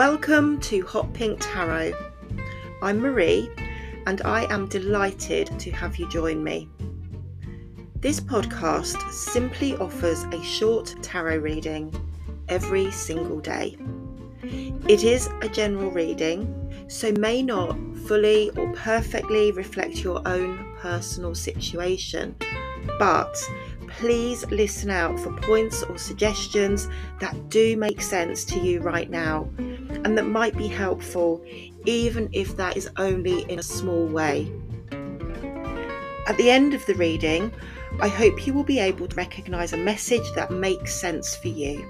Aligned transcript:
Welcome 0.00 0.60
to 0.60 0.80
Hot 0.86 1.12
Pink 1.12 1.36
Tarot. 1.42 1.92
I'm 2.80 3.00
Marie 3.00 3.50
and 4.06 4.22
I 4.22 4.50
am 4.50 4.66
delighted 4.66 5.58
to 5.58 5.70
have 5.72 5.98
you 5.98 6.08
join 6.08 6.42
me. 6.42 6.70
This 7.96 8.18
podcast 8.18 9.12
simply 9.12 9.76
offers 9.76 10.24
a 10.32 10.42
short 10.42 10.94
tarot 11.02 11.40
reading 11.40 11.94
every 12.48 12.90
single 12.90 13.40
day. 13.40 13.76
It 14.88 15.04
is 15.04 15.28
a 15.42 15.50
general 15.50 15.90
reading, 15.90 16.48
so 16.88 17.12
may 17.12 17.42
not 17.42 17.76
fully 18.06 18.48
or 18.56 18.72
perfectly 18.72 19.52
reflect 19.52 20.02
your 20.02 20.26
own 20.26 20.76
personal 20.78 21.34
situation, 21.34 22.34
but 22.98 23.36
please 23.90 24.46
listen 24.46 24.90
out 24.90 25.18
for 25.18 25.32
points 25.40 25.82
or 25.82 25.98
suggestions 25.98 26.88
that 27.20 27.48
do 27.48 27.76
make 27.76 28.00
sense 28.00 28.44
to 28.46 28.58
you 28.58 28.80
right 28.80 29.10
now 29.10 29.48
and 29.58 30.16
that 30.16 30.26
might 30.26 30.56
be 30.56 30.68
helpful, 30.68 31.44
even 31.84 32.28
if 32.32 32.56
that 32.56 32.76
is 32.76 32.90
only 32.96 33.42
in 33.50 33.58
a 33.58 33.62
small 33.62 34.06
way. 34.06 34.50
At 36.26 36.36
the 36.36 36.50
end 36.50 36.74
of 36.74 36.84
the 36.86 36.94
reading, 36.94 37.52
I 38.00 38.08
hope 38.08 38.46
you 38.46 38.54
will 38.54 38.64
be 38.64 38.78
able 38.78 39.08
to 39.08 39.16
recognise 39.16 39.72
a 39.72 39.76
message 39.76 40.32
that 40.34 40.50
makes 40.50 40.94
sense 40.94 41.36
for 41.36 41.48
you 41.48 41.84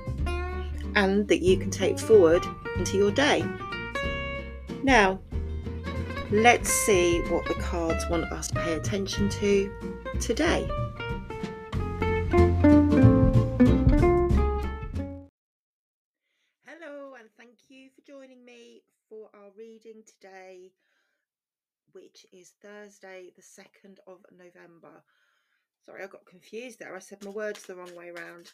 and 0.96 1.28
that 1.28 1.42
you 1.42 1.56
can 1.56 1.70
take 1.70 1.98
forward 1.98 2.44
into 2.76 2.96
your 2.96 3.12
day. 3.12 3.44
Now, 4.82 5.20
let's 6.30 6.70
see 6.70 7.20
what 7.28 7.46
the 7.46 7.54
cards 7.54 8.04
want 8.08 8.24
us 8.32 8.48
to 8.48 8.54
pay 8.54 8.72
attention 8.72 9.28
to 9.28 9.72
today. 10.20 10.68
For 19.08 19.28
our 19.34 19.50
reading 19.56 20.02
today, 20.06 20.72
which 21.92 22.26
is 22.32 22.52
Thursday, 22.62 23.32
the 23.36 23.42
2nd 23.42 23.98
of 24.06 24.18
November. 24.30 25.02
Sorry, 25.84 26.02
I 26.02 26.06
got 26.06 26.26
confused 26.26 26.78
there. 26.78 26.94
I 26.94 27.00
said 27.00 27.24
my 27.24 27.30
words 27.30 27.64
the 27.64 27.74
wrong 27.74 27.94
way 27.94 28.10
around. 28.10 28.52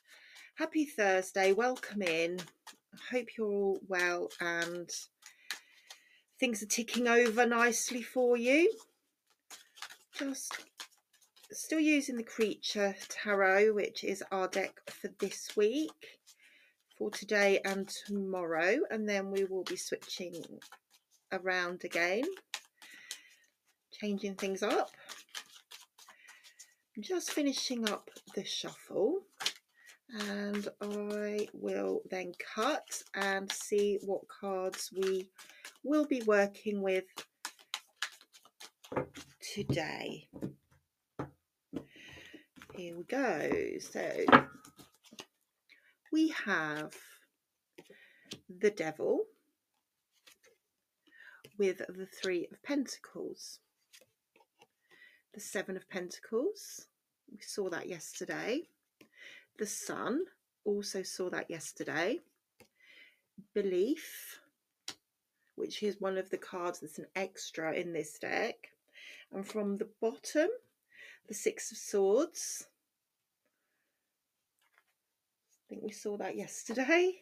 Happy 0.55 0.85
Thursday, 0.87 1.53
welcome 1.53 2.03
in. 2.03 2.39
I 2.95 3.17
hope 3.17 3.29
you're 3.37 3.47
all 3.47 3.81
well 3.89 4.29
and 4.41 4.89
things 6.39 6.63
are 6.63 6.67
ticking 6.67 7.09
over 7.09 7.47
nicely 7.47 8.03
for 8.03 8.37
you. 8.37 8.73
Just 10.19 10.65
still 11.51 11.81
using 11.81 12.17
the 12.17 12.23
Creature 12.23 12.97
Tarot, 13.09 13.75
which 13.75 14.05
is 14.05 14.23
our 14.31 14.49
deck 14.49 14.81
for 14.91 15.09
this 15.19 15.51
week 15.57 16.21
for 16.97 17.11
today 17.11 17.61
and 17.65 17.89
tomorrow 18.07 18.77
and 18.91 19.09
then 19.09 19.31
we 19.31 19.45
will 19.45 19.65
be 19.65 19.77
switching 19.77 20.43
around 21.33 21.83
again 21.85 22.25
changing 23.93 24.35
things 24.35 24.63
up 24.63 24.91
just 27.01 27.31
finishing 27.31 27.89
up 27.89 28.11
the 28.35 28.45
shuffle 28.45 29.21
and 30.09 30.69
I 30.81 31.49
will 31.53 32.03
then 32.11 32.33
cut 32.55 33.03
and 33.15 33.51
see 33.51 33.99
what 34.05 34.23
cards 34.29 34.91
we 34.97 35.29
will 35.83 36.07
be 36.07 36.23
working 36.27 36.81
with 36.81 37.05
today. 39.55 40.29
Here 42.75 42.97
we 42.97 43.05
go. 43.05 43.51
So 43.81 44.25
we 46.13 46.29
have 46.45 46.93
the 48.61 48.71
devil 48.71 49.25
with 51.59 51.79
the 51.79 52.07
three 52.07 52.47
of 52.53 52.63
pentacles. 52.63 53.61
The 55.35 55.41
seven 55.41 55.77
of 55.77 55.89
pentacles 55.89 56.87
we 57.31 57.39
saw 57.41 57.69
that 57.71 57.89
yesterday. 57.89 58.63
The 59.59 59.67
sun 59.67 60.25
also 60.65 61.03
saw 61.03 61.31
that 61.31 61.51
yesterday. 61.51 62.21
Belief 63.55 64.41
which 65.57 65.83
is 65.83 66.01
one 66.01 66.19
of 66.19 66.29
the 66.29 66.37
cards 66.37 66.81
that's 66.81 66.99
an 66.99 67.07
extra 67.17 67.73
in 67.73 67.93
this 67.93 68.19
deck. 68.19 68.57
And 69.33 69.47
from 69.47 69.79
the 69.79 69.89
bottom 70.01 70.49
the 71.29 71.35
six 71.35 71.73
of 71.73 71.79
swords 71.79 72.69
I 75.67 75.69
think 75.69 75.83
we 75.83 75.91
saw 75.91 76.17
that 76.19 76.37
yesterday. 76.37 77.13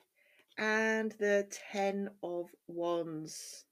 And 0.58 1.12
the 1.12 1.48
Ten 1.72 2.10
of 2.22 2.50
Wands. 2.68 3.64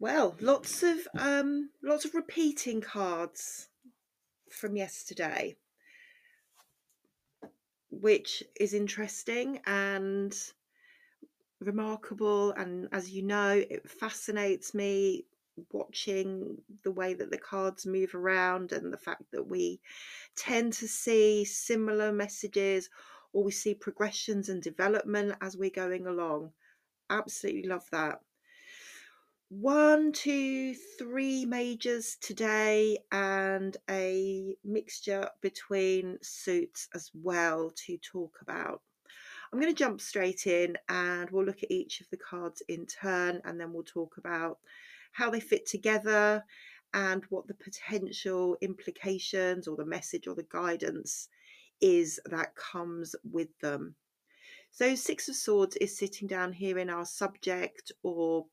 Well, 0.00 0.36
lots 0.40 0.82
of 0.82 0.96
um, 1.18 1.70
lots 1.82 2.04
of 2.04 2.14
repeating 2.14 2.80
cards 2.80 3.68
from 4.50 4.76
yesterday, 4.76 5.56
which 7.90 8.42
is 8.58 8.74
interesting 8.74 9.60
and 9.66 10.34
remarkable. 11.60 12.52
And 12.52 12.88
as 12.90 13.10
you 13.10 13.22
know, 13.22 13.50
it 13.50 13.88
fascinates 13.88 14.74
me 14.74 15.26
watching 15.72 16.58
the 16.82 16.90
way 16.90 17.14
that 17.14 17.30
the 17.30 17.38
cards 17.38 17.86
move 17.86 18.14
around 18.14 18.72
and 18.72 18.92
the 18.92 18.98
fact 18.98 19.24
that 19.32 19.46
we 19.46 19.80
tend 20.36 20.72
to 20.74 20.88
see 20.88 21.44
similar 21.44 22.12
messages 22.12 22.90
or 23.32 23.44
we 23.44 23.52
see 23.52 23.74
progressions 23.74 24.48
and 24.48 24.62
development 24.62 25.34
as 25.40 25.56
we're 25.56 25.70
going 25.70 26.06
along. 26.06 26.52
Absolutely 27.10 27.68
love 27.68 27.86
that. 27.90 28.20
One, 29.50 30.12
two, 30.12 30.74
three 30.98 31.44
majors 31.44 32.16
today, 32.20 32.98
and 33.12 33.76
a 33.88 34.56
mixture 34.64 35.28
between 35.42 36.18
suits 36.22 36.88
as 36.94 37.10
well 37.14 37.70
to 37.86 37.98
talk 37.98 38.38
about. 38.40 38.80
I'm 39.52 39.60
going 39.60 39.72
to 39.72 39.78
jump 39.78 40.00
straight 40.00 40.48
in 40.48 40.76
and 40.88 41.30
we'll 41.30 41.44
look 41.44 41.62
at 41.62 41.70
each 41.70 42.00
of 42.00 42.10
the 42.10 42.16
cards 42.16 42.62
in 42.66 42.86
turn 42.86 43.40
and 43.44 43.60
then 43.60 43.72
we'll 43.72 43.84
talk 43.84 44.16
about 44.16 44.58
how 45.14 45.30
they 45.30 45.40
fit 45.40 45.66
together, 45.66 46.44
and 46.92 47.24
what 47.28 47.48
the 47.48 47.54
potential 47.54 48.56
implications 48.60 49.66
or 49.66 49.76
the 49.76 49.84
message 49.84 50.28
or 50.28 50.34
the 50.34 50.46
guidance 50.48 51.28
is 51.80 52.20
that 52.26 52.54
comes 52.54 53.16
with 53.28 53.48
them. 53.60 53.96
So, 54.70 54.94
Six 54.94 55.28
of 55.28 55.34
Swords 55.34 55.76
is 55.76 55.96
sitting 55.96 56.28
down 56.28 56.52
here 56.52 56.78
in 56.78 56.90
our 56.90 57.04
subject 57.04 57.90
or 58.02 58.46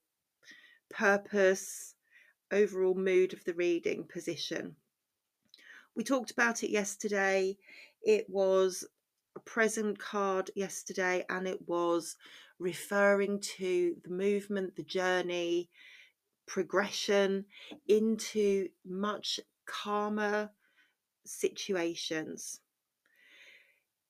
purpose, 0.89 1.95
overall 2.51 2.95
mood 2.95 3.33
of 3.33 3.43
the 3.43 3.53
reading 3.53 4.05
position. 4.11 4.75
We 5.95 6.03
talked 6.03 6.31
about 6.31 6.63
it 6.63 6.69
yesterday. 6.69 7.57
It 8.03 8.25
was 8.29 8.85
a 9.35 9.39
present 9.39 9.99
card 9.99 10.51
yesterday, 10.55 11.25
and 11.29 11.47
it 11.47 11.67
was 11.67 12.17
referring 12.59 13.39
to 13.57 13.95
the 14.03 14.11
movement, 14.11 14.75
the 14.75 14.83
journey, 14.83 15.69
progression 16.51 17.45
into 17.87 18.67
much 18.85 19.39
calmer 19.65 20.49
situations. 21.25 22.59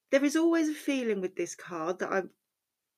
There 0.09 0.25
is 0.25 0.35
always 0.35 0.67
a 0.67 0.73
feeling 0.73 1.21
with 1.21 1.35
this 1.35 1.53
card 1.53 1.99
that 1.99 2.11
I 2.11 2.23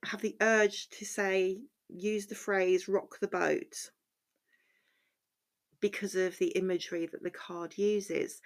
have 0.05 0.21
the 0.21 0.37
urge 0.39 0.87
to 0.91 1.03
say, 1.03 1.57
use 1.89 2.27
the 2.27 2.35
phrase 2.35 2.87
rock 2.87 3.19
the 3.19 3.27
boat 3.27 3.91
because 5.81 6.15
of 6.15 6.37
the 6.37 6.51
imagery 6.51 7.05
that 7.11 7.21
the 7.21 7.29
card 7.29 7.77
uses. 7.77 8.41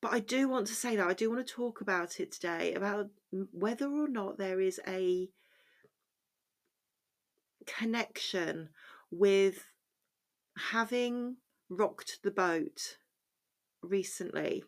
But 0.00 0.14
I 0.14 0.18
do 0.18 0.48
want 0.48 0.66
to 0.66 0.74
say 0.74 0.96
that 0.96 1.06
I 1.06 1.14
do 1.14 1.30
want 1.30 1.46
to 1.46 1.54
talk 1.54 1.80
about 1.80 2.18
it 2.18 2.32
today 2.32 2.74
about 2.74 3.10
whether 3.52 3.86
or 3.86 4.08
not 4.08 4.36
there 4.36 4.60
is 4.60 4.80
a 4.84 5.28
connection 7.66 8.70
with 9.10 9.64
having 10.70 11.36
rocked 11.68 12.20
the 12.22 12.30
boat 12.30 12.98
recently 13.82 14.64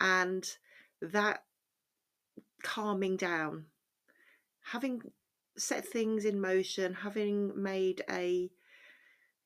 and 0.00 0.56
that 1.00 1.44
calming 2.62 3.16
down, 3.16 3.66
having 4.72 5.00
set 5.56 5.86
things 5.86 6.24
in 6.24 6.40
motion, 6.40 6.94
having 6.94 7.52
made 7.62 8.02
a 8.10 8.50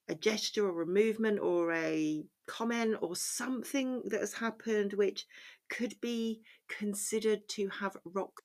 a 0.08 0.14
gesture 0.14 0.68
or 0.68 0.82
a 0.82 0.86
movement 0.86 1.38
or 1.38 1.72
a 1.72 2.24
comment 2.48 2.96
or 3.00 3.14
something 3.14 4.02
that 4.06 4.18
has 4.18 4.34
happened 4.34 4.92
which 4.94 5.24
could 5.68 5.94
be 6.00 6.42
considered 6.68 7.48
to 7.48 7.68
have 7.68 7.96
rocked 8.04 8.42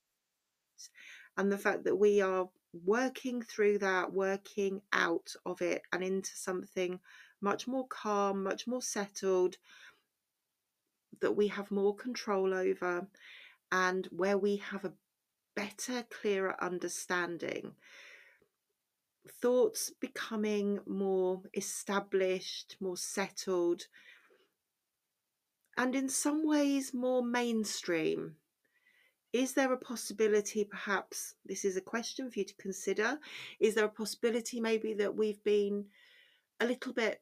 and 1.36 1.50
the 1.50 1.58
fact 1.58 1.82
that 1.82 1.96
we 1.96 2.20
are 2.20 2.48
working 2.84 3.42
through 3.42 3.78
that, 3.78 4.12
working 4.12 4.82
out 4.92 5.34
of 5.44 5.62
it 5.62 5.82
and 5.92 6.02
into 6.02 6.36
something 6.36 7.00
much 7.40 7.66
more 7.66 7.86
calm, 7.88 8.42
much 8.42 8.66
more 8.66 8.82
settled, 8.82 9.56
that 11.20 11.36
we 11.36 11.48
have 11.48 11.70
more 11.70 11.94
control 11.94 12.52
over, 12.52 13.06
and 13.72 14.06
where 14.10 14.38
we 14.38 14.56
have 14.56 14.84
a 14.84 14.92
better, 15.54 16.04
clearer 16.10 16.54
understanding, 16.62 17.72
thoughts 19.40 19.90
becoming 20.00 20.78
more 20.86 21.42
established, 21.54 22.76
more 22.80 22.96
settled, 22.96 23.86
and 25.76 25.94
in 25.94 26.08
some 26.08 26.46
ways 26.46 26.94
more 26.94 27.22
mainstream. 27.22 28.36
Is 29.32 29.52
there 29.52 29.72
a 29.72 29.78
possibility, 29.78 30.64
perhaps, 30.64 31.34
this 31.44 31.64
is 31.64 31.76
a 31.76 31.82
question 31.82 32.30
for 32.30 32.38
you 32.38 32.44
to 32.46 32.54
consider? 32.54 33.18
Is 33.60 33.74
there 33.74 33.84
a 33.84 33.90
possibility 33.90 34.60
maybe 34.60 34.94
that 34.94 35.14
we've 35.14 35.42
been 35.44 35.86
a 36.60 36.66
little 36.66 36.92
bit 36.92 37.20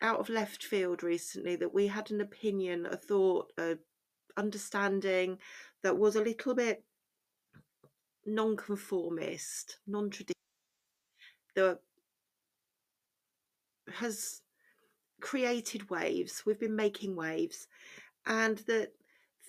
out 0.00 0.18
of 0.18 0.28
left 0.28 0.64
field 0.64 1.02
recently, 1.02 1.56
that 1.56 1.72
we 1.72 1.86
had 1.86 2.10
an 2.10 2.20
opinion, 2.20 2.86
a 2.86 2.96
thought, 2.96 3.52
a 3.58 3.76
understanding 4.36 5.38
that 5.82 5.96
was 5.96 6.16
a 6.16 6.22
little 6.22 6.54
bit 6.54 6.84
non-conformist, 8.24 9.78
non-traditional, 9.86 10.34
that 11.54 11.80
has 13.94 14.42
created 15.20 15.90
waves. 15.90 16.42
We've 16.46 16.60
been 16.60 16.76
making 16.76 17.14
waves, 17.14 17.68
and 18.26 18.58
that 18.66 18.92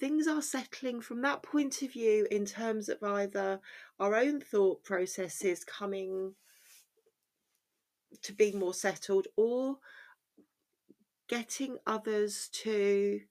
things 0.03 0.27
are 0.27 0.41
settling 0.41 0.99
from 0.99 1.21
that 1.21 1.41
point 1.41 1.81
of 1.81 1.93
view 1.93 2.27
in 2.29 2.45
terms 2.45 2.89
of 2.89 3.01
either 3.01 3.57
our 4.01 4.17
own 4.17 4.41
thought 4.41 4.83
processes 4.83 5.63
coming 5.63 6.33
to 8.21 8.33
be 8.33 8.51
more 8.51 8.73
settled 8.73 9.27
or 9.37 9.77
getting 11.29 11.77
others 11.87 12.49
to 12.51 13.21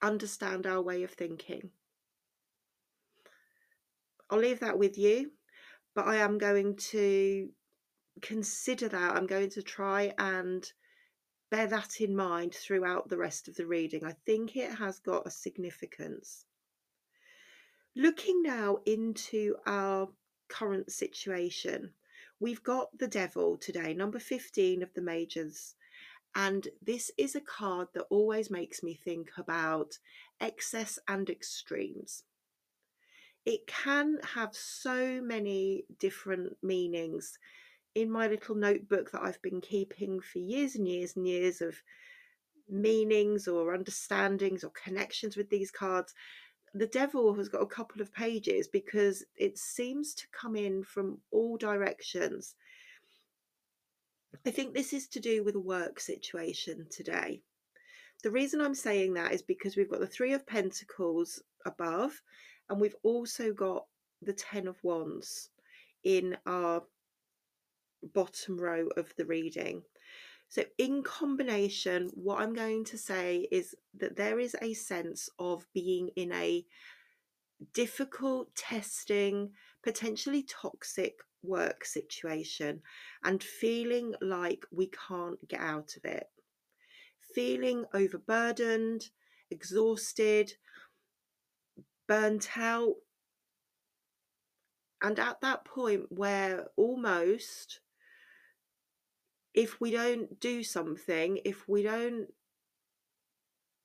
understand 0.00 0.64
our 0.64 0.80
way 0.80 1.02
of 1.02 1.10
thinking. 1.10 1.70
I'll 4.30 4.38
leave 4.38 4.60
that 4.60 4.78
with 4.78 4.96
you, 4.96 5.32
but 5.92 6.06
I 6.06 6.18
am 6.18 6.38
going 6.38 6.76
to 6.92 7.48
consider 8.22 8.88
that. 8.90 9.16
I'm 9.16 9.26
going 9.26 9.50
to 9.50 9.62
try 9.62 10.12
and 10.18 10.72
bear 11.50 11.66
that 11.66 12.00
in 12.00 12.14
mind 12.14 12.54
throughout 12.54 13.08
the 13.08 13.16
rest 13.16 13.48
of 13.48 13.56
the 13.56 13.66
reading. 13.66 14.04
I 14.04 14.12
think 14.26 14.56
it 14.56 14.74
has 14.74 14.98
got 14.98 15.26
a 15.26 15.30
significance. 15.30 16.44
Looking 17.96 18.42
now 18.42 18.78
into 18.86 19.56
our 19.66 20.08
current 20.48 20.92
situation, 20.92 21.90
we've 22.38 22.62
got 22.62 22.96
the 22.98 23.08
devil 23.08 23.56
today, 23.56 23.94
number 23.94 24.18
15 24.18 24.82
of 24.82 24.92
the 24.94 25.02
majors. 25.02 25.74
And 26.34 26.68
this 26.82 27.10
is 27.16 27.34
a 27.34 27.40
card 27.40 27.88
that 27.94 28.06
always 28.10 28.50
makes 28.50 28.82
me 28.82 28.94
think 28.94 29.30
about 29.38 29.98
excess 30.40 30.98
and 31.08 31.28
extremes. 31.28 32.24
It 33.44 33.66
can 33.66 34.18
have 34.34 34.54
so 34.54 35.22
many 35.22 35.84
different 35.98 36.58
meanings 36.62 37.38
in 37.94 38.10
my 38.10 38.28
little 38.28 38.54
notebook 38.54 39.10
that 39.10 39.22
I've 39.22 39.40
been 39.42 39.60
keeping 39.60 40.20
for 40.20 40.38
years 40.38 40.76
and 40.76 40.86
years 40.86 41.16
and 41.16 41.26
years 41.26 41.60
of 41.60 41.74
meanings 42.68 43.48
or 43.48 43.74
understandings 43.74 44.62
or 44.64 44.70
connections 44.70 45.36
with 45.36 45.48
these 45.50 45.70
cards. 45.70 46.14
The 46.74 46.86
devil 46.86 47.34
has 47.34 47.48
got 47.48 47.62
a 47.62 47.66
couple 47.66 48.02
of 48.02 48.12
pages 48.12 48.68
because 48.68 49.24
it 49.36 49.58
seems 49.58 50.14
to 50.14 50.26
come 50.38 50.54
in 50.54 50.84
from 50.84 51.18
all 51.32 51.56
directions. 51.56 52.54
I 54.46 54.50
think 54.50 54.74
this 54.74 54.92
is 54.92 55.08
to 55.08 55.20
do 55.20 55.42
with 55.42 55.54
a 55.54 55.60
work 55.60 55.98
situation 55.98 56.86
today. 56.90 57.40
The 58.22 58.30
reason 58.30 58.60
I'm 58.60 58.74
saying 58.74 59.14
that 59.14 59.32
is 59.32 59.42
because 59.42 59.76
we've 59.76 59.90
got 59.90 60.00
the 60.00 60.06
Three 60.06 60.32
of 60.32 60.46
Pentacles 60.46 61.42
above, 61.64 62.20
and 62.68 62.80
we've 62.80 62.96
also 63.02 63.52
got 63.52 63.86
the 64.22 64.32
Ten 64.32 64.66
of 64.66 64.76
Wands 64.82 65.50
in 66.04 66.36
our 66.46 66.82
bottom 68.02 68.58
row 68.58 68.88
of 68.96 69.12
the 69.16 69.24
reading. 69.24 69.82
So, 70.48 70.64
in 70.78 71.02
combination, 71.02 72.10
what 72.14 72.40
I'm 72.40 72.54
going 72.54 72.84
to 72.86 72.98
say 72.98 73.48
is 73.52 73.74
that 73.98 74.16
there 74.16 74.40
is 74.40 74.56
a 74.62 74.72
sense 74.72 75.28
of 75.38 75.66
being 75.74 76.08
in 76.16 76.32
a 76.32 76.64
difficult, 77.74 78.54
testing, 78.54 79.50
potentially 79.82 80.44
toxic 80.44 81.16
work 81.42 81.84
situation 81.84 82.80
and 83.24 83.42
feeling 83.42 84.14
like 84.20 84.64
we 84.72 84.90
can't 85.08 85.46
get 85.48 85.60
out 85.60 85.94
of 85.96 86.04
it. 86.04 86.26
Feeling 87.34 87.84
overburdened, 87.92 89.10
exhausted, 89.50 90.54
burnt 92.06 92.56
out. 92.56 92.94
And 95.02 95.18
at 95.18 95.40
that 95.42 95.64
point 95.64 96.06
where 96.10 96.66
almost 96.76 97.80
if 99.58 99.80
we 99.80 99.90
don't 99.90 100.38
do 100.38 100.62
something, 100.62 101.40
if 101.44 101.68
we 101.68 101.82
don't 101.82 102.28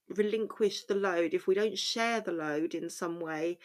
relinquish 0.08 0.84
the 0.84 0.94
load, 0.94 1.34
if 1.34 1.48
we 1.48 1.56
don't 1.56 1.80
share 1.80 2.22
the 2.22 2.32
load 2.32 2.76
in 2.76 2.92
some 2.92 3.20
way, 3.20 3.58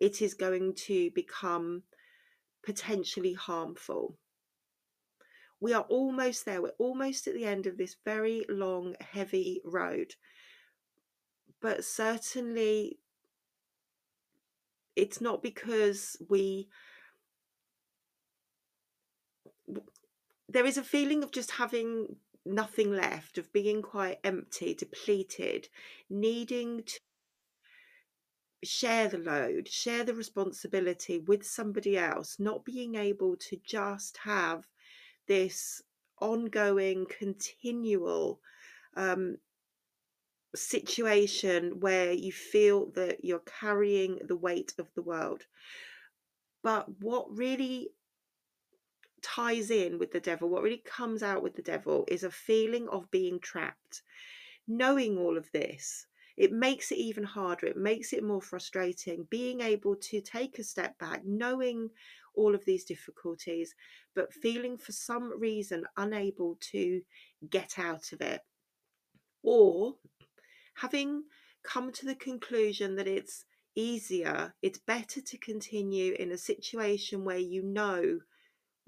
it 0.00 0.22
is 0.22 0.32
going 0.32 0.72
to 0.72 1.10
become 1.10 1.82
potentially 2.64 3.34
harmful. 3.34 4.16
We 5.60 5.74
are 5.74 5.84
almost 5.90 6.46
there. 6.46 6.62
We're 6.62 6.70
almost 6.78 7.26
at 7.26 7.34
the 7.34 7.44
end 7.44 7.66
of 7.66 7.76
this 7.76 7.94
very 8.06 8.46
long, 8.48 8.96
heavy 9.12 9.60
road. 9.62 10.14
But 11.60 11.84
certainly, 11.84 13.00
it's 14.96 15.20
not 15.20 15.42
because 15.42 16.16
we 16.26 16.70
there 20.52 20.66
is 20.66 20.76
a 20.76 20.82
feeling 20.82 21.22
of 21.22 21.30
just 21.30 21.52
having 21.52 22.16
nothing 22.44 22.92
left, 22.92 23.38
of 23.38 23.52
being 23.52 23.82
quite 23.82 24.18
empty, 24.24 24.74
depleted, 24.74 25.68
needing 26.08 26.82
to 26.84 27.00
share 28.64 29.08
the 29.08 29.18
load, 29.18 29.68
share 29.68 30.04
the 30.04 30.14
responsibility 30.14 31.18
with 31.18 31.46
somebody 31.46 31.96
else, 31.96 32.38
not 32.38 32.64
being 32.64 32.96
able 32.96 33.36
to 33.36 33.56
just 33.64 34.18
have 34.24 34.66
this 35.28 35.82
ongoing, 36.20 37.06
continual 37.06 38.40
um, 38.96 39.36
situation 40.54 41.78
where 41.80 42.12
you 42.12 42.32
feel 42.32 42.90
that 42.90 43.24
you're 43.24 43.42
carrying 43.60 44.18
the 44.26 44.36
weight 44.36 44.74
of 44.78 44.88
the 44.94 45.02
world. 45.02 45.46
But 46.62 47.00
what 47.00 47.26
really 47.36 47.90
ties 49.22 49.70
in 49.70 49.98
with 49.98 50.12
the 50.12 50.20
devil, 50.20 50.48
what 50.48 50.62
really 50.62 50.82
comes 50.84 51.22
out 51.22 51.42
with 51.42 51.54
the 51.54 51.62
devil, 51.62 52.04
is 52.08 52.24
a 52.24 52.30
feeling 52.30 52.88
of 52.88 53.10
being 53.10 53.40
trapped. 53.40 54.02
Knowing 54.66 55.18
all 55.18 55.36
of 55.36 55.50
this, 55.52 56.06
it 56.36 56.52
makes 56.52 56.90
it 56.92 56.98
even 56.98 57.24
harder, 57.24 57.66
it 57.66 57.76
makes 57.76 58.12
it 58.12 58.24
more 58.24 58.40
frustrating. 58.40 59.26
Being 59.30 59.60
able 59.60 59.96
to 59.96 60.20
take 60.20 60.58
a 60.58 60.64
step 60.64 60.98
back, 60.98 61.22
knowing 61.24 61.90
all 62.34 62.54
of 62.54 62.64
these 62.64 62.84
difficulties, 62.84 63.74
but 64.14 64.32
feeling 64.32 64.78
for 64.78 64.92
some 64.92 65.38
reason 65.38 65.84
unable 65.96 66.56
to 66.72 67.02
get 67.50 67.78
out 67.78 68.12
of 68.12 68.20
it. 68.20 68.40
Or 69.42 69.96
having 70.74 71.24
come 71.62 71.92
to 71.92 72.06
the 72.06 72.14
conclusion 72.14 72.96
that 72.96 73.08
it's 73.08 73.44
easier, 73.74 74.54
it's 74.62 74.78
better 74.78 75.20
to 75.20 75.38
continue 75.38 76.14
in 76.18 76.32
a 76.32 76.38
situation 76.38 77.24
where 77.24 77.38
you 77.38 77.62
know 77.62 78.20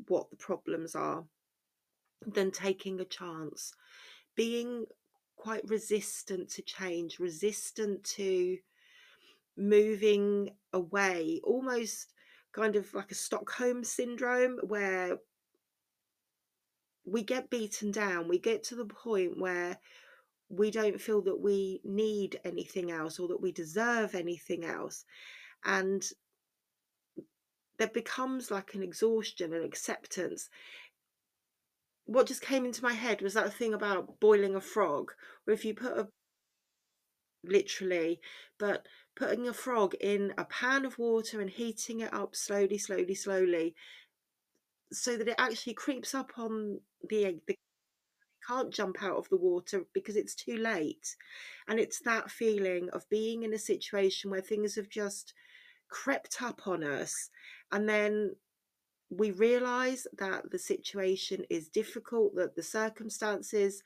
what 0.08 0.30
the 0.30 0.36
problems 0.36 0.94
are 0.94 1.24
than 2.26 2.50
taking 2.50 3.00
a 3.00 3.04
chance. 3.04 3.72
Being 4.36 4.86
quite 5.36 5.68
resistant 5.68 6.48
to 6.50 6.62
change, 6.62 7.18
resistant 7.18 8.04
to 8.04 8.58
moving 9.56 10.50
away, 10.72 11.40
almost 11.44 12.12
kind 12.52 12.76
of 12.76 12.92
like 12.94 13.10
a 13.10 13.16
Stockholm 13.16 13.82
syndrome 13.84 14.58
where 14.62 15.18
we 17.04 17.22
get 17.22 17.50
beaten 17.50 17.90
down, 17.90 18.28
we 18.28 18.38
get 18.38 18.62
to 18.64 18.76
the 18.76 18.84
point 18.84 19.38
where 19.38 19.78
we 20.48 20.70
don't 20.70 21.00
feel 21.00 21.22
that 21.22 21.40
we 21.40 21.80
need 21.82 22.38
anything 22.44 22.90
else 22.90 23.18
or 23.18 23.28
that 23.28 23.40
we 23.40 23.52
deserve 23.52 24.14
anything 24.14 24.64
else. 24.64 25.04
And 25.64 26.04
there 27.78 27.88
becomes 27.88 28.50
like 28.50 28.74
an 28.74 28.82
exhaustion 28.82 29.52
and 29.52 29.64
acceptance. 29.64 30.48
What 32.04 32.26
just 32.26 32.42
came 32.42 32.64
into 32.64 32.82
my 32.82 32.92
head 32.92 33.22
was 33.22 33.34
that 33.34 33.52
thing 33.52 33.74
about 33.74 34.20
boiling 34.20 34.54
a 34.54 34.60
frog, 34.60 35.12
where 35.44 35.54
if 35.54 35.64
you 35.64 35.74
put 35.74 35.98
a 35.98 36.08
literally, 37.44 38.20
but 38.58 38.86
putting 39.16 39.48
a 39.48 39.52
frog 39.52 39.94
in 40.00 40.32
a 40.38 40.44
pan 40.44 40.84
of 40.84 40.98
water 40.98 41.40
and 41.40 41.50
heating 41.50 42.00
it 42.00 42.12
up 42.14 42.36
slowly, 42.36 42.78
slowly, 42.78 43.14
slowly, 43.14 43.74
so 44.92 45.16
that 45.16 45.28
it 45.28 45.34
actually 45.38 45.74
creeps 45.74 46.14
up 46.14 46.32
on 46.38 46.80
the 47.08 47.24
egg, 47.24 47.40
the 47.46 47.56
can't 48.46 48.72
jump 48.72 49.02
out 49.02 49.16
of 49.16 49.28
the 49.28 49.36
water 49.36 49.84
because 49.92 50.16
it's 50.16 50.34
too 50.34 50.56
late. 50.56 51.16
And 51.68 51.78
it's 51.78 52.00
that 52.00 52.30
feeling 52.30 52.88
of 52.92 53.08
being 53.08 53.42
in 53.44 53.54
a 53.54 53.58
situation 53.58 54.30
where 54.30 54.40
things 54.40 54.74
have 54.74 54.88
just 54.88 55.32
crept 55.92 56.40
up 56.42 56.66
on 56.66 56.82
us 56.82 57.28
and 57.70 57.86
then 57.88 58.34
we 59.10 59.30
realize 59.30 60.06
that 60.18 60.50
the 60.50 60.58
situation 60.58 61.44
is 61.50 61.68
difficult, 61.68 62.34
that 62.34 62.56
the 62.56 62.62
circumstances 62.62 63.82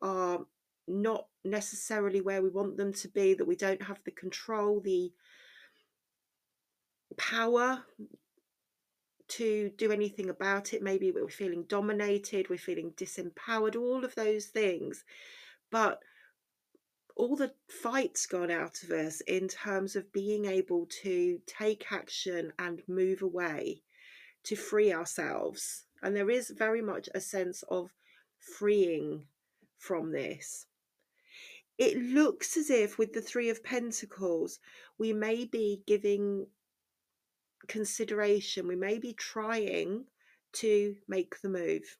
are 0.00 0.40
not 0.88 1.26
necessarily 1.44 2.22
where 2.22 2.42
we 2.42 2.48
want 2.48 2.78
them 2.78 2.92
to 2.92 3.08
be, 3.08 3.34
that 3.34 3.46
we 3.46 3.54
don't 3.54 3.82
have 3.82 4.00
the 4.04 4.10
control, 4.10 4.80
the 4.80 5.12
power 7.18 7.84
to 9.28 9.70
do 9.76 9.92
anything 9.92 10.30
about 10.30 10.72
it. 10.72 10.82
Maybe 10.82 11.10
we're 11.10 11.28
feeling 11.28 11.64
dominated, 11.68 12.48
we're 12.48 12.56
feeling 12.56 12.92
disempowered, 12.96 13.76
all 13.76 14.04
of 14.04 14.14
those 14.14 14.46
things. 14.46 15.04
But 15.70 16.00
all 17.16 17.36
the 17.36 17.52
fight's 17.68 18.26
gone 18.26 18.50
out 18.50 18.82
of 18.82 18.90
us 18.90 19.20
in 19.22 19.48
terms 19.48 19.96
of 19.96 20.12
being 20.12 20.46
able 20.46 20.86
to 21.02 21.40
take 21.46 21.92
action 21.92 22.52
and 22.58 22.82
move 22.88 23.22
away 23.22 23.82
to 24.44 24.56
free 24.56 24.92
ourselves. 24.92 25.84
And 26.02 26.16
there 26.16 26.30
is 26.30 26.50
very 26.50 26.82
much 26.82 27.08
a 27.14 27.20
sense 27.20 27.62
of 27.68 27.90
freeing 28.38 29.26
from 29.78 30.12
this. 30.12 30.66
It 31.78 31.96
looks 31.96 32.56
as 32.56 32.70
if, 32.70 32.98
with 32.98 33.12
the 33.12 33.22
Three 33.22 33.50
of 33.50 33.64
Pentacles, 33.64 34.58
we 34.98 35.12
may 35.12 35.44
be 35.44 35.82
giving 35.86 36.46
consideration, 37.66 38.66
we 38.66 38.76
may 38.76 38.98
be 38.98 39.12
trying 39.12 40.04
to 40.54 40.96
make 41.08 41.40
the 41.40 41.48
move. 41.48 41.96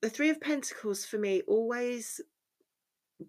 The 0.00 0.10
Three 0.10 0.30
of 0.30 0.40
Pentacles 0.40 1.04
for 1.04 1.18
me 1.18 1.42
always 1.46 2.20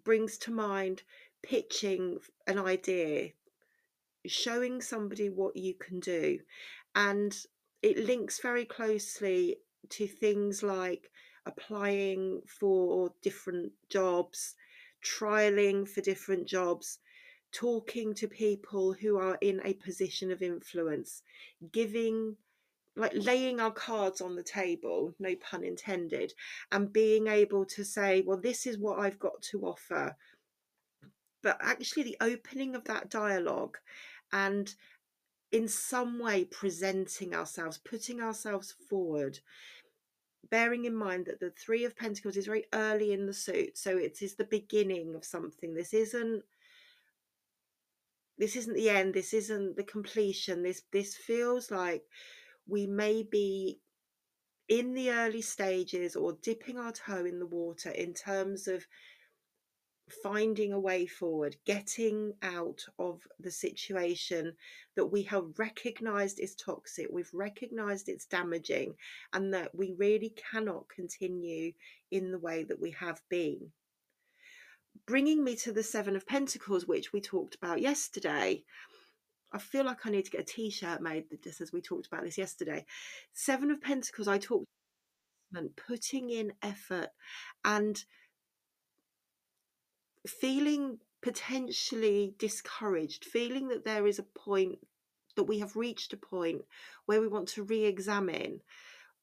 brings 0.04 0.38
to 0.38 0.50
mind 0.50 1.02
pitching 1.42 2.18
an 2.46 2.58
idea, 2.58 3.30
showing 4.26 4.80
somebody 4.80 5.28
what 5.28 5.56
you 5.56 5.74
can 5.74 6.00
do. 6.00 6.38
And 6.94 7.36
it 7.82 7.98
links 7.98 8.40
very 8.40 8.64
closely 8.64 9.56
to 9.90 10.06
things 10.06 10.62
like 10.62 11.10
applying 11.46 12.42
for 12.46 13.12
different 13.22 13.72
jobs, 13.88 14.54
trialing 15.04 15.88
for 15.88 16.00
different 16.00 16.46
jobs, 16.46 16.98
talking 17.52 18.12
to 18.14 18.26
people 18.26 18.92
who 18.92 19.16
are 19.16 19.38
in 19.40 19.60
a 19.64 19.74
position 19.74 20.32
of 20.32 20.42
influence, 20.42 21.22
giving 21.72 22.36
like 22.96 23.12
laying 23.14 23.60
our 23.60 23.70
cards 23.70 24.20
on 24.20 24.34
the 24.34 24.42
table, 24.42 25.14
no 25.18 25.34
pun 25.36 25.62
intended, 25.62 26.32
and 26.72 26.92
being 26.92 27.26
able 27.26 27.64
to 27.66 27.84
say, 27.84 28.22
well, 28.26 28.40
this 28.40 28.66
is 28.66 28.78
what 28.78 28.98
I've 28.98 29.18
got 29.18 29.42
to 29.50 29.62
offer. 29.62 30.16
But 31.42 31.58
actually, 31.60 32.04
the 32.04 32.16
opening 32.20 32.74
of 32.74 32.84
that 32.84 33.10
dialogue 33.10 33.76
and 34.32 34.74
in 35.52 35.68
some 35.68 36.18
way 36.18 36.44
presenting 36.44 37.34
ourselves, 37.34 37.78
putting 37.78 38.20
ourselves 38.20 38.74
forward, 38.88 39.38
bearing 40.50 40.86
in 40.86 40.94
mind 40.94 41.26
that 41.26 41.38
the 41.38 41.50
Three 41.50 41.84
of 41.84 41.96
Pentacles 41.96 42.36
is 42.36 42.46
very 42.46 42.64
early 42.72 43.12
in 43.12 43.26
the 43.26 43.32
suit, 43.32 43.76
so 43.76 43.96
it 43.96 44.22
is 44.22 44.34
the 44.34 44.44
beginning 44.44 45.14
of 45.14 45.24
something. 45.24 45.74
This 45.74 45.92
isn't 45.92 46.42
this 48.38 48.54
isn't 48.56 48.74
the 48.74 48.90
end 48.90 49.14
this 49.14 49.32
isn't 49.32 49.76
the 49.76 49.82
completion 49.82 50.62
this 50.62 50.82
this 50.92 51.16
feels 51.16 51.70
like 51.70 52.02
we 52.66 52.86
may 52.86 53.22
be 53.22 53.80
in 54.68 54.94
the 54.94 55.10
early 55.10 55.42
stages 55.42 56.16
or 56.16 56.36
dipping 56.42 56.78
our 56.78 56.92
toe 56.92 57.24
in 57.24 57.38
the 57.38 57.46
water 57.46 57.90
in 57.90 58.12
terms 58.12 58.66
of 58.66 58.84
finding 60.22 60.72
a 60.72 60.78
way 60.78 61.06
forward, 61.06 61.56
getting 61.64 62.32
out 62.42 62.84
of 62.98 63.20
the 63.40 63.50
situation 63.50 64.52
that 64.94 65.06
we 65.06 65.22
have 65.24 65.58
recognized 65.58 66.38
is 66.38 66.54
toxic, 66.54 67.08
we've 67.10 67.30
recognized 67.32 68.08
it's 68.08 68.26
damaging, 68.26 68.94
and 69.32 69.52
that 69.52 69.74
we 69.74 69.94
really 69.98 70.32
cannot 70.50 70.88
continue 70.88 71.72
in 72.10 72.30
the 72.30 72.38
way 72.38 72.62
that 72.62 72.80
we 72.80 72.92
have 72.92 73.20
been. 73.28 73.72
Bringing 75.06 75.44
me 75.44 75.56
to 75.56 75.72
the 75.72 75.82
Seven 75.82 76.16
of 76.16 76.26
Pentacles, 76.26 76.86
which 76.86 77.12
we 77.12 77.20
talked 77.20 77.54
about 77.54 77.80
yesterday. 77.80 78.64
I 79.52 79.58
feel 79.58 79.84
like 79.84 80.04
I 80.04 80.10
need 80.10 80.24
to 80.24 80.30
get 80.30 80.40
a 80.40 80.44
t-shirt 80.44 81.00
made 81.00 81.24
just 81.42 81.60
as 81.60 81.72
we 81.72 81.80
talked 81.80 82.06
about 82.06 82.24
this 82.24 82.38
yesterday. 82.38 82.84
Seven 83.32 83.70
of 83.70 83.80
Pentacles, 83.80 84.28
I 84.28 84.38
talked 84.38 84.66
about 85.52 85.76
putting 85.76 86.30
in 86.30 86.52
effort 86.62 87.08
and 87.64 88.04
feeling 90.26 90.98
potentially 91.22 92.34
discouraged, 92.38 93.24
feeling 93.24 93.68
that 93.68 93.84
there 93.84 94.06
is 94.06 94.18
a 94.18 94.24
point 94.24 94.78
that 95.36 95.44
we 95.44 95.58
have 95.60 95.76
reached 95.76 96.12
a 96.12 96.16
point 96.16 96.62
where 97.06 97.20
we 97.20 97.28
want 97.28 97.48
to 97.48 97.62
re-examine 97.62 98.60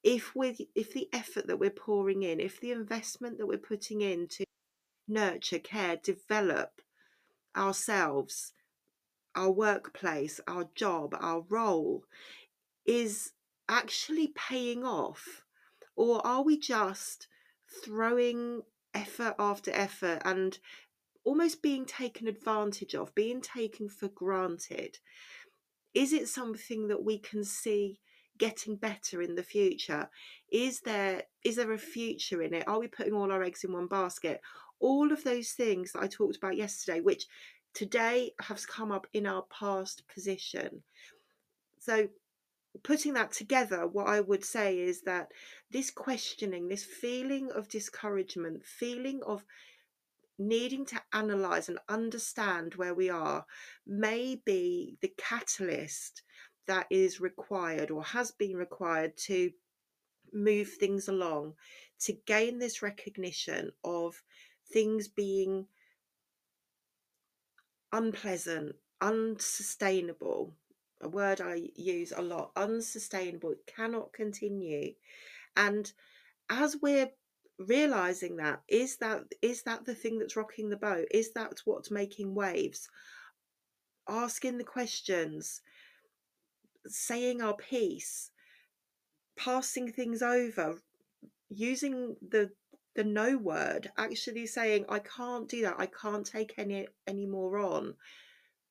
if 0.02 0.34
with 0.36 0.60
if 0.74 0.92
the 0.92 1.08
effort 1.12 1.46
that 1.46 1.58
we're 1.58 1.70
pouring 1.70 2.22
in, 2.22 2.38
if 2.38 2.60
the 2.60 2.72
investment 2.72 3.38
that 3.38 3.46
we're 3.46 3.58
putting 3.58 4.02
in 4.02 4.28
to 4.28 4.44
nurture, 5.08 5.58
care, 5.58 5.96
develop 5.96 6.82
ourselves 7.56 8.52
our 9.34 9.50
workplace, 9.50 10.40
our 10.46 10.68
job, 10.74 11.14
our 11.20 11.44
role 11.48 12.04
is 12.86 13.32
actually 13.68 14.32
paying 14.34 14.84
off? 14.84 15.42
Or 15.96 16.24
are 16.26 16.42
we 16.42 16.58
just 16.58 17.28
throwing 17.84 18.62
effort 18.92 19.34
after 19.38 19.70
effort 19.72 20.22
and 20.24 20.58
almost 21.24 21.62
being 21.62 21.86
taken 21.86 22.28
advantage 22.28 22.94
of, 22.94 23.14
being 23.14 23.40
taken 23.40 23.88
for 23.88 24.08
granted? 24.08 24.98
Is 25.94 26.12
it 26.12 26.28
something 26.28 26.88
that 26.88 27.04
we 27.04 27.18
can 27.18 27.44
see 27.44 28.00
getting 28.38 28.76
better 28.76 29.22
in 29.22 29.34
the 29.34 29.42
future? 29.42 30.08
Is 30.50 30.80
there 30.80 31.22
is 31.44 31.56
there 31.56 31.72
a 31.72 31.78
future 31.78 32.42
in 32.42 32.54
it? 32.54 32.66
Are 32.66 32.80
we 32.80 32.88
putting 32.88 33.14
all 33.14 33.30
our 33.30 33.42
eggs 33.42 33.64
in 33.64 33.72
one 33.72 33.86
basket? 33.86 34.40
All 34.80 35.12
of 35.12 35.24
those 35.24 35.50
things 35.50 35.92
that 35.92 36.02
I 36.02 36.08
talked 36.08 36.36
about 36.36 36.56
yesterday, 36.56 37.00
which 37.00 37.26
today 37.74 38.32
has 38.40 38.64
come 38.64 38.90
up 38.90 39.06
in 39.12 39.26
our 39.26 39.44
past 39.50 40.04
position. 40.12 40.82
So, 41.78 42.08
putting 42.82 43.14
that 43.14 43.32
together, 43.32 43.86
what 43.86 44.08
I 44.08 44.20
would 44.20 44.44
say 44.44 44.78
is 44.78 45.02
that 45.02 45.28
this 45.70 45.90
questioning, 45.90 46.68
this 46.68 46.84
feeling 46.84 47.50
of 47.52 47.68
discouragement, 47.68 48.64
feeling 48.64 49.20
of 49.26 49.44
needing 50.38 50.84
to 50.86 51.00
analyze 51.12 51.68
and 51.68 51.78
understand 51.88 52.74
where 52.74 52.94
we 52.94 53.10
are, 53.10 53.44
may 53.86 54.40
be 54.44 54.96
the 55.00 55.12
catalyst 55.16 56.22
that 56.66 56.86
is 56.90 57.20
required 57.20 57.90
or 57.90 58.02
has 58.02 58.32
been 58.32 58.56
required 58.56 59.16
to 59.16 59.50
move 60.32 60.68
things 60.68 61.08
along, 61.08 61.54
to 62.00 62.12
gain 62.26 62.58
this 62.58 62.82
recognition 62.82 63.70
of 63.84 64.20
things 64.72 65.06
being 65.06 65.66
unpleasant, 67.94 68.74
unsustainable, 69.00 70.52
a 71.00 71.08
word 71.08 71.40
I 71.40 71.68
use 71.76 72.12
a 72.14 72.22
lot, 72.22 72.50
unsustainable, 72.56 73.54
cannot 73.66 74.12
continue. 74.12 74.94
And 75.56 75.90
as 76.50 76.76
we're 76.82 77.10
realizing 77.58 78.36
that, 78.36 78.62
is 78.68 78.96
that 78.96 79.22
is 79.40 79.62
that 79.62 79.84
the 79.84 79.94
thing 79.94 80.18
that's 80.18 80.36
rocking 80.36 80.70
the 80.70 80.76
boat? 80.76 81.06
Is 81.12 81.32
that 81.34 81.60
what's 81.64 81.90
making 81.90 82.34
waves? 82.34 82.88
Asking 84.08 84.58
the 84.58 84.64
questions, 84.64 85.62
saying 86.86 87.40
our 87.40 87.56
piece, 87.56 88.30
passing 89.38 89.92
things 89.92 90.20
over, 90.20 90.82
using 91.48 92.16
the 92.20 92.50
the 92.94 93.04
no 93.04 93.36
word 93.36 93.90
actually 93.96 94.46
saying 94.46 94.84
i 94.88 94.98
can't 94.98 95.48
do 95.48 95.62
that. 95.62 95.76
I 95.78 95.86
can't 95.86 96.26
take 96.26 96.54
any 96.56 96.86
any 97.06 97.26
more 97.26 97.58
on 97.58 97.94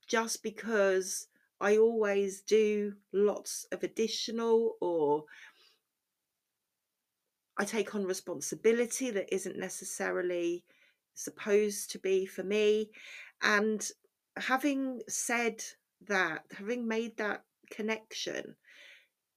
just 0.08 0.44
because 0.44 1.28
i 1.60 1.78
always 1.78 2.42
do 2.42 2.94
lots 3.12 3.66
of 3.72 3.84
additional 3.84 4.76
or 4.82 5.26
i 7.58 7.66
take 7.66 7.96
on 7.96 8.06
responsibility 8.06 9.12
that 9.12 9.34
isn't 9.34 9.58
necessarily 9.58 10.64
supposed 11.14 11.92
to 11.92 12.00
be 12.00 12.26
for 12.26 12.44
me. 12.44 12.90
And 13.42 13.88
having 14.38 15.02
said 15.08 15.64
that 16.08 16.44
having 16.58 16.88
made 16.88 17.18
that 17.18 17.44
connection 17.70 18.56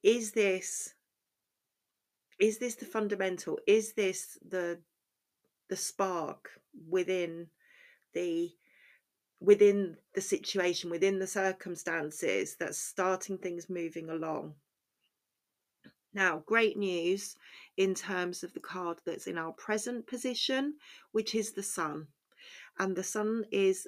is 0.03 0.31
this 0.31 0.93
is 2.39 2.59
this 2.59 2.75
the 2.75 2.85
fundamental 2.85 3.59
is 3.67 3.93
this 3.93 4.37
the 4.47 4.79
the 5.69 5.75
spark 5.75 6.49
within 6.89 7.47
the 8.13 8.51
within 9.39 9.97
the 10.15 10.21
situation 10.21 10.89
within 10.89 11.19
the 11.19 11.27
circumstances 11.27 12.55
that's 12.59 12.77
starting 12.77 13.37
things 13.37 13.69
moving 13.69 14.09
along 14.09 14.53
Now, 16.13 16.43
great 16.47 16.77
news 16.77 17.35
in 17.77 17.93
terms 17.93 18.43
of 18.43 18.53
the 18.53 18.59
card 18.59 18.99
that's 19.05 19.27
in 19.27 19.37
our 19.37 19.53
present 19.53 20.07
position, 20.07 20.75
which 21.11 21.35
is 21.35 21.53
the 21.53 21.63
Sun. 21.63 22.07
And 22.79 22.95
the 22.95 23.03
Sun 23.03 23.45
is 23.51 23.87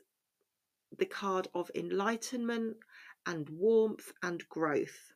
the 0.98 1.06
card 1.08 1.48
of 1.56 1.72
enlightenment 1.76 2.78
and 3.26 3.50
warmth 3.50 4.14
and 4.22 4.48
growth. 4.50 5.14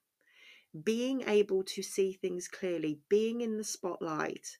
Being 0.82 1.24
able 1.28 1.64
to 1.64 1.84
see 1.84 2.14
things 2.14 2.48
clearly, 2.48 3.00
being 3.10 3.42
in 3.42 3.58
the 3.58 3.64
spotlight. 3.64 4.58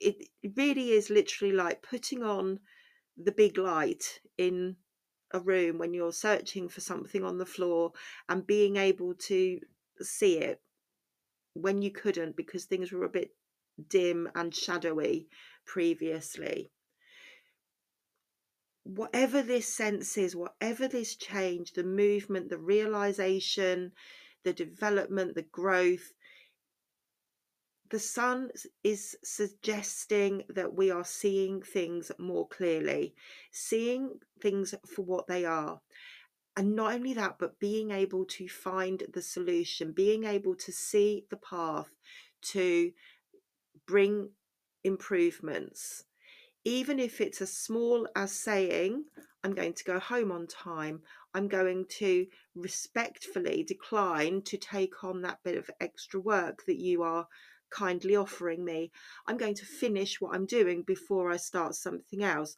It 0.00 0.28
really 0.56 0.90
is 0.90 1.10
literally 1.10 1.54
like 1.54 1.82
putting 1.82 2.24
on 2.24 2.58
the 3.16 3.30
big 3.30 3.56
light 3.56 4.20
in 4.36 4.76
a 5.32 5.38
room 5.38 5.78
when 5.78 5.94
you're 5.94 6.12
searching 6.12 6.68
for 6.68 6.80
something 6.80 7.24
on 7.24 7.38
the 7.38 7.46
floor 7.46 7.92
and 8.28 8.46
being 8.46 8.76
able 8.76 9.14
to 9.14 9.60
see 10.00 10.38
it 10.38 10.60
when 11.54 11.82
you 11.82 11.90
couldn't 11.90 12.36
because 12.36 12.64
things 12.64 12.92
were 12.92 13.04
a 13.04 13.08
bit 13.08 13.30
dim 13.88 14.28
and 14.34 14.54
shadowy 14.54 15.28
previously. 15.66 16.70
Whatever 18.84 19.42
this 19.42 19.72
sense 19.72 20.18
is, 20.18 20.34
whatever 20.34 20.88
this 20.88 21.14
change, 21.14 21.72
the 21.72 21.84
movement, 21.84 22.48
the 22.50 22.58
realization, 22.58 23.92
the 24.44 24.52
development, 24.52 25.34
the 25.34 25.42
growth, 25.42 26.12
the 27.90 27.98
sun 27.98 28.50
is 28.82 29.16
suggesting 29.22 30.44
that 30.48 30.74
we 30.74 30.90
are 30.90 31.04
seeing 31.04 31.60
things 31.60 32.10
more 32.18 32.48
clearly, 32.48 33.14
seeing 33.50 34.18
things 34.40 34.74
for 34.86 35.02
what 35.02 35.26
they 35.26 35.44
are. 35.44 35.80
And 36.56 36.74
not 36.74 36.94
only 36.94 37.12
that 37.14 37.36
but 37.38 37.58
being 37.58 37.90
able 37.90 38.24
to 38.26 38.48
find 38.48 39.02
the 39.12 39.22
solution 39.22 39.92
being 39.92 40.24
able 40.24 40.54
to 40.56 40.72
see 40.72 41.24
the 41.30 41.36
path 41.36 41.94
to 42.42 42.92
bring 43.86 44.30
improvements 44.84 46.04
even 46.64 46.98
if 46.98 47.20
it's 47.20 47.40
as 47.40 47.56
small 47.56 48.06
as 48.14 48.32
saying 48.32 49.04
i'm 49.44 49.54
going 49.54 49.72
to 49.72 49.84
go 49.84 49.98
home 49.98 50.30
on 50.30 50.46
time 50.46 51.00
i'm 51.34 51.48
going 51.48 51.84
to 51.88 52.26
respectfully 52.54 53.62
decline 53.62 54.42
to 54.42 54.56
take 54.56 55.02
on 55.04 55.22
that 55.22 55.38
bit 55.42 55.56
of 55.56 55.70
extra 55.80 56.20
work 56.20 56.64
that 56.66 56.78
you 56.78 57.02
are 57.02 57.26
kindly 57.70 58.14
offering 58.14 58.64
me 58.64 58.90
i'm 59.26 59.36
going 59.36 59.54
to 59.54 59.64
finish 59.64 60.20
what 60.20 60.34
i'm 60.34 60.46
doing 60.46 60.82
before 60.82 61.30
i 61.30 61.36
start 61.36 61.74
something 61.74 62.22
else 62.22 62.54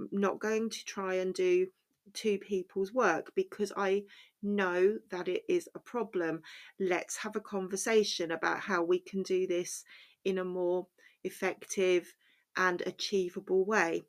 I'm 0.00 0.08
not 0.10 0.40
going 0.40 0.70
to 0.70 0.84
try 0.84 1.14
and 1.14 1.32
do 1.32 1.68
two 2.12 2.38
people's 2.38 2.92
work 2.92 3.32
because 3.34 3.72
I 3.76 4.04
know 4.42 4.98
that 5.10 5.28
it 5.28 5.42
is 5.48 5.68
a 5.74 5.78
problem. 5.78 6.42
Let's 6.78 7.16
have 7.18 7.36
a 7.36 7.40
conversation 7.40 8.30
about 8.30 8.60
how 8.60 8.82
we 8.82 8.98
can 8.98 9.22
do 9.22 9.46
this 9.46 9.84
in 10.24 10.38
a 10.38 10.44
more 10.44 10.86
effective 11.22 12.14
and 12.56 12.82
achievable 12.82 13.64
way. 13.64 14.04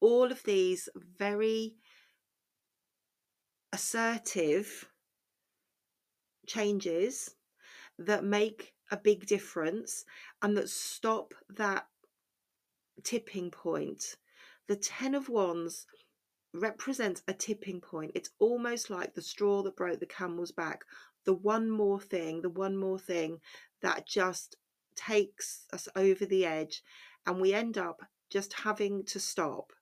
All 0.00 0.30
of 0.30 0.42
these 0.44 0.88
very 1.18 1.76
assertive 3.72 4.88
changes 6.46 7.34
that 7.98 8.24
make 8.24 8.72
a 8.90 8.96
big 8.96 9.26
difference 9.26 10.04
and 10.42 10.56
that 10.56 10.68
stop 10.68 11.34
that 11.50 11.86
tipping 13.02 13.50
point. 13.50 14.16
The 14.66 14.76
Ten 14.76 15.14
of 15.14 15.28
Wands 15.28 15.86
represents 16.54 17.22
a 17.28 17.32
tipping 17.32 17.80
point. 17.80 18.12
It's 18.14 18.30
almost 18.38 18.90
like 18.90 19.14
the 19.14 19.22
straw 19.22 19.62
that 19.62 19.76
broke 19.76 20.00
the 20.00 20.06
camel's 20.06 20.52
back. 20.52 20.84
The 21.24 21.34
one 21.34 21.70
more 21.70 22.00
thing, 22.00 22.40
the 22.40 22.48
one 22.48 22.76
more 22.76 22.98
thing 22.98 23.40
that 23.82 24.06
just 24.06 24.56
takes 24.98 25.66
us 25.72 25.88
over 25.94 26.26
the 26.26 26.44
edge, 26.44 26.82
and 27.26 27.40
we 27.40 27.54
end 27.54 27.78
up 27.78 28.02
just 28.30 28.52
having 28.52 29.04
to 29.04 29.20
stop. 29.20 29.72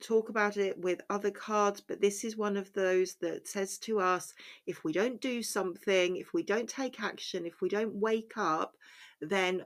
Talk 0.00 0.28
about 0.28 0.56
it 0.56 0.78
with 0.78 1.00
other 1.10 1.32
cards, 1.32 1.80
but 1.80 2.00
this 2.00 2.22
is 2.22 2.36
one 2.36 2.56
of 2.56 2.72
those 2.72 3.16
that 3.20 3.48
says 3.48 3.78
to 3.78 3.98
us 3.98 4.32
if 4.66 4.84
we 4.84 4.92
don't 4.92 5.20
do 5.20 5.42
something, 5.42 6.16
if 6.16 6.32
we 6.32 6.44
don't 6.44 6.68
take 6.68 7.00
action, 7.00 7.44
if 7.44 7.60
we 7.60 7.68
don't 7.68 7.94
wake 7.94 8.34
up, 8.36 8.76
then 9.20 9.64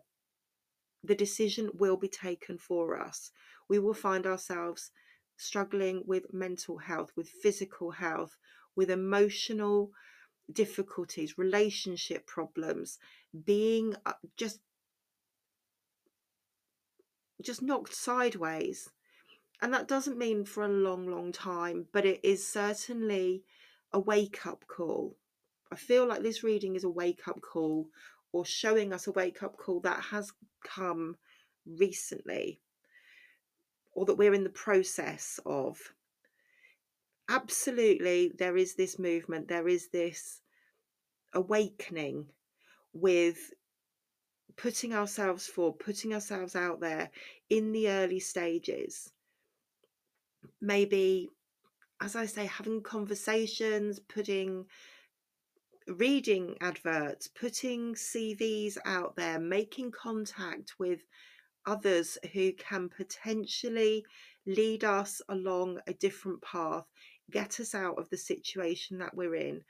the 1.04 1.14
decision 1.14 1.70
will 1.74 1.96
be 1.98 2.08
taken 2.08 2.56
for 2.56 2.98
us. 2.98 3.30
We 3.68 3.78
will 3.78 3.94
find 3.94 4.26
ourselves 4.26 4.90
struggling 5.36 6.02
with 6.06 6.32
mental 6.32 6.78
health, 6.78 7.10
with 7.16 7.28
physical 7.28 7.90
health, 7.90 8.36
with 8.74 8.90
emotional 8.90 9.90
difficulties, 10.50 11.38
relationship 11.38 12.26
problems, 12.26 12.98
being 13.44 13.94
uh, 14.06 14.12
just 14.36 14.60
just 17.42 17.62
knocked 17.62 17.94
sideways. 17.94 18.90
And 19.60 19.72
that 19.74 19.88
doesn't 19.88 20.18
mean 20.18 20.44
for 20.44 20.64
a 20.64 20.68
long, 20.68 21.08
long 21.08 21.32
time, 21.32 21.86
but 21.92 22.04
it 22.04 22.20
is 22.24 22.46
certainly 22.46 23.44
a 23.92 24.00
wake 24.00 24.46
up 24.46 24.64
call. 24.66 25.16
I 25.70 25.76
feel 25.76 26.06
like 26.06 26.22
this 26.22 26.42
reading 26.42 26.74
is 26.74 26.84
a 26.84 26.90
wake 26.90 27.28
up 27.28 27.40
call 27.40 27.88
or 28.32 28.44
showing 28.44 28.92
us 28.92 29.06
a 29.06 29.12
wake 29.12 29.42
up 29.42 29.56
call 29.56 29.80
that 29.80 30.00
has 30.10 30.32
come 30.64 31.16
recently 31.66 32.60
or 33.92 34.04
that 34.06 34.16
we're 34.16 34.34
in 34.34 34.44
the 34.44 34.50
process 34.50 35.38
of. 35.46 35.78
Absolutely, 37.32 38.30
there 38.36 38.58
is 38.58 38.74
this 38.74 38.98
movement, 38.98 39.48
there 39.48 39.66
is 39.66 39.88
this 39.88 40.42
awakening 41.32 42.26
with 42.92 43.54
putting 44.58 44.92
ourselves 44.92 45.46
forward, 45.46 45.78
putting 45.78 46.12
ourselves 46.12 46.54
out 46.54 46.80
there 46.80 47.10
in 47.48 47.72
the 47.72 47.88
early 47.88 48.20
stages. 48.20 49.10
Maybe, 50.60 51.30
as 52.02 52.16
I 52.16 52.26
say, 52.26 52.44
having 52.44 52.82
conversations, 52.82 53.98
putting 53.98 54.66
reading 55.88 56.56
adverts, 56.60 57.28
putting 57.28 57.94
CVs 57.94 58.76
out 58.84 59.16
there, 59.16 59.40
making 59.40 59.92
contact 59.92 60.74
with 60.78 61.00
others 61.64 62.18
who 62.34 62.52
can 62.52 62.90
potentially 62.90 64.04
lead 64.44 64.84
us 64.84 65.22
along 65.30 65.80
a 65.86 65.94
different 65.94 66.42
path, 66.42 66.84
get 67.30 67.60
us 67.60 67.74
out 67.74 67.98
of 67.98 68.08
the 68.10 68.16
situation 68.16 68.98
that 68.98 69.14
we're 69.14 69.34
in. 69.34 69.62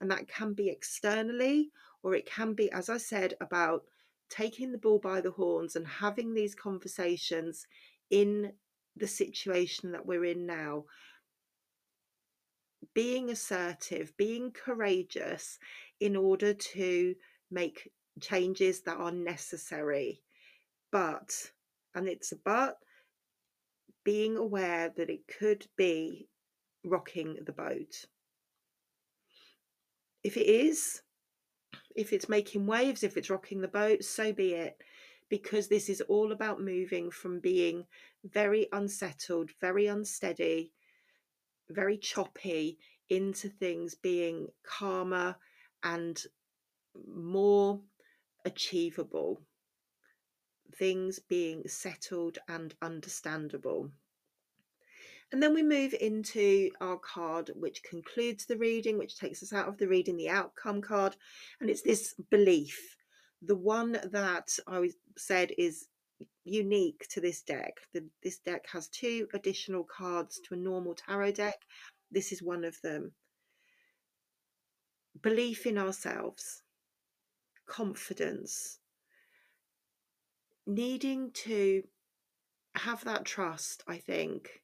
And 0.00 0.10
that 0.10 0.28
can 0.28 0.52
be 0.52 0.68
externally, 0.68 1.70
or 2.02 2.14
it 2.14 2.26
can 2.26 2.52
be, 2.52 2.70
as 2.72 2.90
I 2.90 2.98
said, 2.98 3.34
about 3.40 3.84
taking 4.28 4.72
the 4.72 4.78
bull 4.78 4.98
by 4.98 5.20
the 5.20 5.30
horns 5.30 5.76
and 5.76 5.86
having 5.86 6.34
these 6.34 6.54
conversations 6.54 7.66
in 8.10 8.52
the 8.96 9.06
situation 9.06 9.92
that 9.92 10.04
we're 10.04 10.24
in 10.24 10.46
now. 10.46 10.84
Being 12.94 13.30
assertive, 13.30 14.16
being 14.16 14.52
courageous 14.52 15.58
in 16.00 16.16
order 16.16 16.52
to 16.52 17.14
make 17.50 17.90
changes 18.20 18.80
that 18.82 18.96
are 18.96 19.12
necessary 19.12 20.22
but, 20.96 21.50
and 21.94 22.08
it's 22.08 22.32
a 22.32 22.36
but, 22.36 22.78
being 24.04 24.36
aware 24.36 24.92
that 24.96 25.10
it 25.10 25.26
could 25.26 25.66
be 25.76 26.28
rocking 26.86 27.38
the 27.44 27.52
boat. 27.52 28.06
If 30.22 30.36
it 30.36 30.46
is, 30.46 31.02
if 31.94 32.12
it's 32.12 32.28
making 32.28 32.66
waves, 32.66 33.02
if 33.02 33.16
it's 33.16 33.30
rocking 33.30 33.60
the 33.60 33.68
boat, 33.68 34.04
so 34.04 34.32
be 34.32 34.54
it. 34.54 34.76
Because 35.28 35.68
this 35.68 35.88
is 35.88 36.00
all 36.02 36.30
about 36.30 36.60
moving 36.60 37.10
from 37.10 37.40
being 37.40 37.84
very 38.24 38.68
unsettled, 38.72 39.50
very 39.60 39.86
unsteady, 39.88 40.72
very 41.68 41.98
choppy 41.98 42.78
into 43.10 43.48
things 43.48 43.94
being 43.94 44.46
calmer 44.64 45.36
and 45.82 46.22
more 47.06 47.80
achievable 48.44 49.42
things 50.78 51.18
being 51.18 51.66
settled 51.66 52.38
and 52.48 52.74
understandable. 52.82 53.90
And 55.32 55.42
then 55.42 55.54
we 55.54 55.62
move 55.62 55.94
into 56.00 56.70
our 56.80 56.98
card, 56.98 57.50
which 57.56 57.82
concludes 57.82 58.46
the 58.46 58.56
reading, 58.56 58.96
which 58.96 59.18
takes 59.18 59.42
us 59.42 59.52
out 59.52 59.68
of 59.68 59.76
the 59.76 59.88
reading, 59.88 60.16
the 60.16 60.28
outcome 60.28 60.80
card. 60.80 61.16
And 61.60 61.68
it's 61.68 61.82
this 61.82 62.14
belief, 62.30 62.96
the 63.42 63.56
one 63.56 63.92
that 63.92 64.58
I 64.68 64.90
said 65.16 65.50
is 65.58 65.88
unique 66.44 67.06
to 67.10 67.20
this 67.20 67.42
deck. 67.42 67.74
The, 67.92 68.06
this 68.22 68.38
deck 68.38 68.66
has 68.72 68.88
two 68.88 69.26
additional 69.34 69.84
cards 69.84 70.40
to 70.46 70.54
a 70.54 70.58
normal 70.58 70.94
tarot 70.94 71.32
deck. 71.32 71.56
This 72.10 72.30
is 72.30 72.42
one 72.42 72.64
of 72.64 72.80
them. 72.82 73.12
Belief 75.20 75.66
in 75.66 75.76
ourselves, 75.76 76.62
confidence, 77.66 78.78
needing 80.66 81.32
to 81.32 81.82
have 82.76 83.02
that 83.04 83.24
trust, 83.24 83.82
I 83.88 83.96
think. 83.96 84.62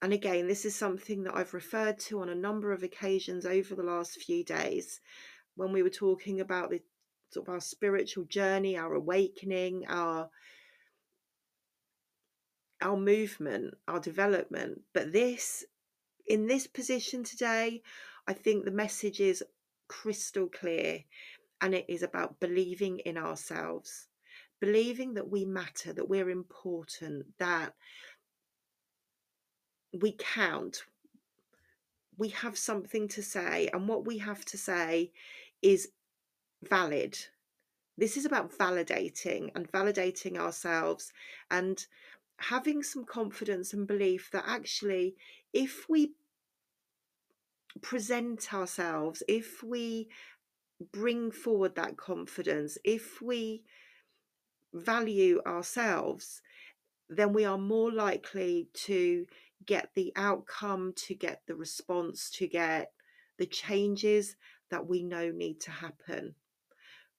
And 0.00 0.12
again, 0.12 0.46
this 0.46 0.64
is 0.64 0.76
something 0.76 1.24
that 1.24 1.34
I've 1.34 1.54
referred 1.54 1.98
to 2.00 2.20
on 2.20 2.28
a 2.28 2.34
number 2.34 2.72
of 2.72 2.82
occasions 2.82 3.44
over 3.44 3.74
the 3.74 3.82
last 3.82 4.22
few 4.22 4.44
days. 4.44 5.00
when 5.58 5.72
we 5.72 5.82
were 5.82 5.90
talking 5.90 6.40
about 6.40 6.70
the 6.70 6.80
sort 7.30 7.48
of 7.48 7.52
our 7.52 7.60
spiritual 7.60 8.24
journey, 8.24 8.78
our 8.78 8.94
awakening, 8.94 9.84
our 9.88 10.30
our 12.80 12.96
movement, 12.96 13.74
our 13.88 13.98
development. 13.98 14.80
But 14.94 15.12
this, 15.12 15.64
in 16.28 16.46
this 16.46 16.68
position 16.68 17.24
today, 17.24 17.82
I 18.28 18.34
think 18.34 18.64
the 18.64 18.70
message 18.70 19.18
is 19.18 19.42
crystal 19.88 20.46
clear 20.48 21.00
and 21.60 21.74
it 21.74 21.86
is 21.88 22.04
about 22.04 22.38
believing 22.38 23.00
in 23.00 23.18
ourselves, 23.18 24.06
believing 24.60 25.14
that 25.14 25.28
we 25.28 25.44
matter, 25.44 25.92
that 25.92 26.08
we're 26.08 26.30
important, 26.30 27.26
that 27.38 27.74
we 29.92 30.12
count, 30.18 30.82
we 32.16 32.28
have 32.28 32.58
something 32.58 33.08
to 33.08 33.22
say, 33.22 33.68
and 33.72 33.88
what 33.88 34.06
we 34.06 34.18
have 34.18 34.44
to 34.46 34.58
say 34.58 35.12
is 35.62 35.88
valid. 36.68 37.18
This 37.96 38.16
is 38.16 38.24
about 38.24 38.56
validating 38.56 39.50
and 39.54 39.70
validating 39.70 40.36
ourselves 40.36 41.12
and 41.50 41.84
having 42.38 42.82
some 42.82 43.04
confidence 43.04 43.72
and 43.72 43.86
belief 43.86 44.30
that 44.32 44.44
actually, 44.46 45.16
if 45.52 45.86
we 45.88 46.12
present 47.82 48.52
ourselves, 48.54 49.22
if 49.28 49.62
we 49.62 50.08
bring 50.92 51.30
forward 51.30 51.74
that 51.74 51.96
confidence, 51.96 52.78
if 52.84 53.20
we 53.20 53.64
value 54.72 55.40
ourselves, 55.46 56.42
then 57.08 57.32
we 57.32 57.44
are 57.44 57.58
more 57.58 57.90
likely 57.90 58.68
to 58.74 59.26
get 59.68 59.90
the 59.94 60.12
outcome, 60.16 60.94
to 60.96 61.14
get 61.14 61.42
the 61.46 61.54
response, 61.54 62.30
to 62.30 62.48
get 62.48 62.90
the 63.36 63.46
changes 63.46 64.34
that 64.70 64.88
we 64.88 65.04
know 65.04 65.30
need 65.30 65.60
to 65.60 65.70
happen. 65.70 66.34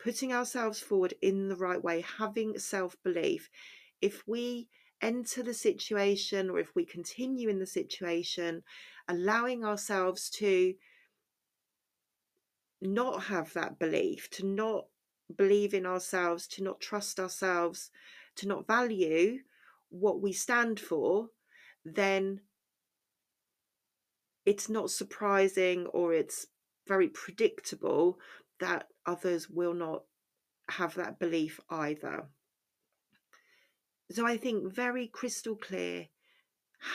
Putting 0.04 0.34
ourselves 0.34 0.80
forward 0.80 1.14
in 1.22 1.48
the 1.48 1.56
right 1.56 1.82
way, 1.82 2.04
having 2.18 2.58
self 2.58 2.98
belief. 3.04 3.50
If 4.02 4.28
we 4.28 4.68
enter 5.02 5.44
the 5.44 5.54
situation 5.54 6.50
or 6.50 6.60
if 6.60 6.76
we 6.76 6.86
continue 6.86 7.50
in 7.50 7.60
the 7.60 7.66
situation, 7.66 8.64
allowing 9.08 9.64
ourselves 9.64 10.30
to 10.30 10.74
not 12.82 13.24
have 13.24 13.54
that 13.54 13.78
belief, 13.78 14.30
to 14.32 14.46
not 14.46 14.86
believe 15.38 15.74
in 15.74 15.86
ourselves, 15.86 16.48
to 16.48 16.64
not 16.64 16.80
trust 16.80 17.20
ourselves, 17.20 17.92
to 18.38 18.48
not 18.48 18.66
value 18.66 19.40
what 19.90 20.22
we 20.22 20.32
stand 20.32 20.80
for, 20.80 21.30
then 21.86 22.42
it's 24.46 24.70
not 24.70 24.90
surprising 24.90 25.86
or 25.88 26.14
it's 26.14 26.48
very 26.88 27.08
predictable 27.08 28.20
that 28.60 28.88
others 29.06 29.50
will 29.50 29.74
not 29.74 30.04
have 30.70 30.96
that 30.96 31.20
belief 31.20 31.60
either. 31.70 32.28
So 34.12 34.26
I 34.26 34.38
think 34.38 34.74
very 34.74 35.08
crystal 35.08 35.56
clear 35.56 36.08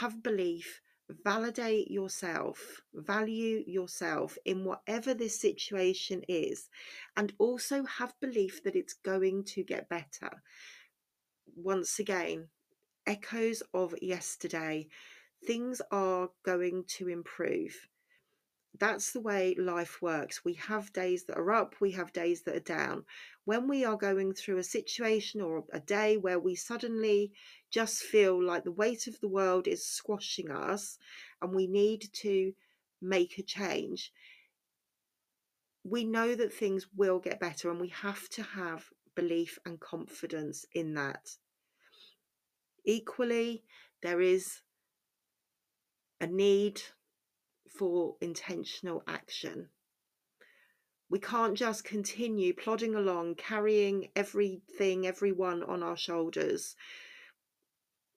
have 0.00 0.22
belief, 0.22 0.80
validate 1.08 1.90
yourself, 1.90 2.80
value 2.92 3.62
yourself 3.66 4.36
in 4.44 4.64
whatever 4.64 5.14
this 5.14 5.40
situation 5.40 6.22
is, 6.28 6.68
and 7.16 7.32
also 7.38 7.84
have 7.84 8.14
belief 8.20 8.62
that 8.64 8.74
it's 8.74 8.94
going 8.94 9.44
to 9.44 9.62
get 9.62 9.88
better. 9.88 10.42
Once 11.54 11.98
again, 11.98 12.48
echoes 13.06 13.62
of 13.72 13.94
yesterday, 14.00 14.88
things 15.46 15.80
are 15.90 16.30
going 16.44 16.84
to 16.88 17.08
improve 17.08 17.88
that's 18.78 19.12
the 19.12 19.20
way 19.20 19.54
life 19.56 20.02
works. 20.02 20.44
We 20.44 20.54
have 20.54 20.92
days 20.92 21.24
that 21.26 21.38
are 21.38 21.52
up, 21.52 21.76
we 21.80 21.92
have 21.92 22.12
days 22.12 22.42
that 22.42 22.56
are 22.56 22.60
down. 22.60 23.04
When 23.44 23.68
we 23.68 23.84
are 23.84 23.96
going 23.96 24.34
through 24.34 24.58
a 24.58 24.64
situation 24.64 25.40
or 25.40 25.64
a 25.72 25.80
day 25.80 26.16
where 26.16 26.38
we 26.38 26.54
suddenly 26.54 27.32
just 27.70 28.02
feel 28.02 28.42
like 28.42 28.64
the 28.64 28.72
weight 28.72 29.06
of 29.06 29.20
the 29.20 29.28
world 29.28 29.68
is 29.68 29.86
squashing 29.86 30.50
us 30.50 30.98
and 31.40 31.54
we 31.54 31.66
need 31.66 32.08
to 32.14 32.52
make 33.00 33.38
a 33.38 33.42
change, 33.42 34.12
we 35.84 36.04
know 36.04 36.34
that 36.34 36.52
things 36.52 36.86
will 36.96 37.20
get 37.20 37.40
better 37.40 37.70
and 37.70 37.80
we 37.80 37.88
have 37.88 38.28
to 38.30 38.42
have 38.42 38.86
belief 39.14 39.58
and 39.64 39.78
confidence 39.78 40.66
in 40.72 40.94
that. 40.94 41.36
Equally, 42.84 43.64
there 44.02 44.20
is 44.20 44.60
a 46.20 46.26
need 46.26 46.82
for 47.68 48.16
intentional 48.20 49.02
action. 49.06 49.68
We 51.08 51.18
can't 51.18 51.56
just 51.56 51.84
continue 51.84 52.54
plodding 52.54 52.94
along, 52.94 53.36
carrying 53.36 54.08
everything, 54.16 55.06
everyone 55.06 55.62
on 55.62 55.82
our 55.82 55.96
shoulders, 55.96 56.76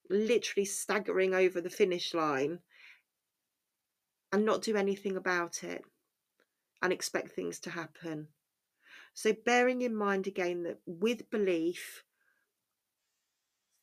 literally 0.09 0.65
staggering 0.65 1.33
over 1.33 1.61
the 1.61 1.69
finish 1.69 2.13
line 2.13 2.59
and 4.31 4.45
not 4.45 4.61
do 4.61 4.75
anything 4.75 5.15
about 5.15 5.63
it 5.63 5.83
and 6.81 6.91
expect 6.93 7.31
things 7.31 7.59
to 7.61 7.69
happen. 7.69 8.27
So, 9.13 9.33
bearing 9.33 9.81
in 9.81 9.95
mind 9.95 10.27
again 10.27 10.63
that 10.63 10.79
with 10.85 11.29
belief, 11.29 12.03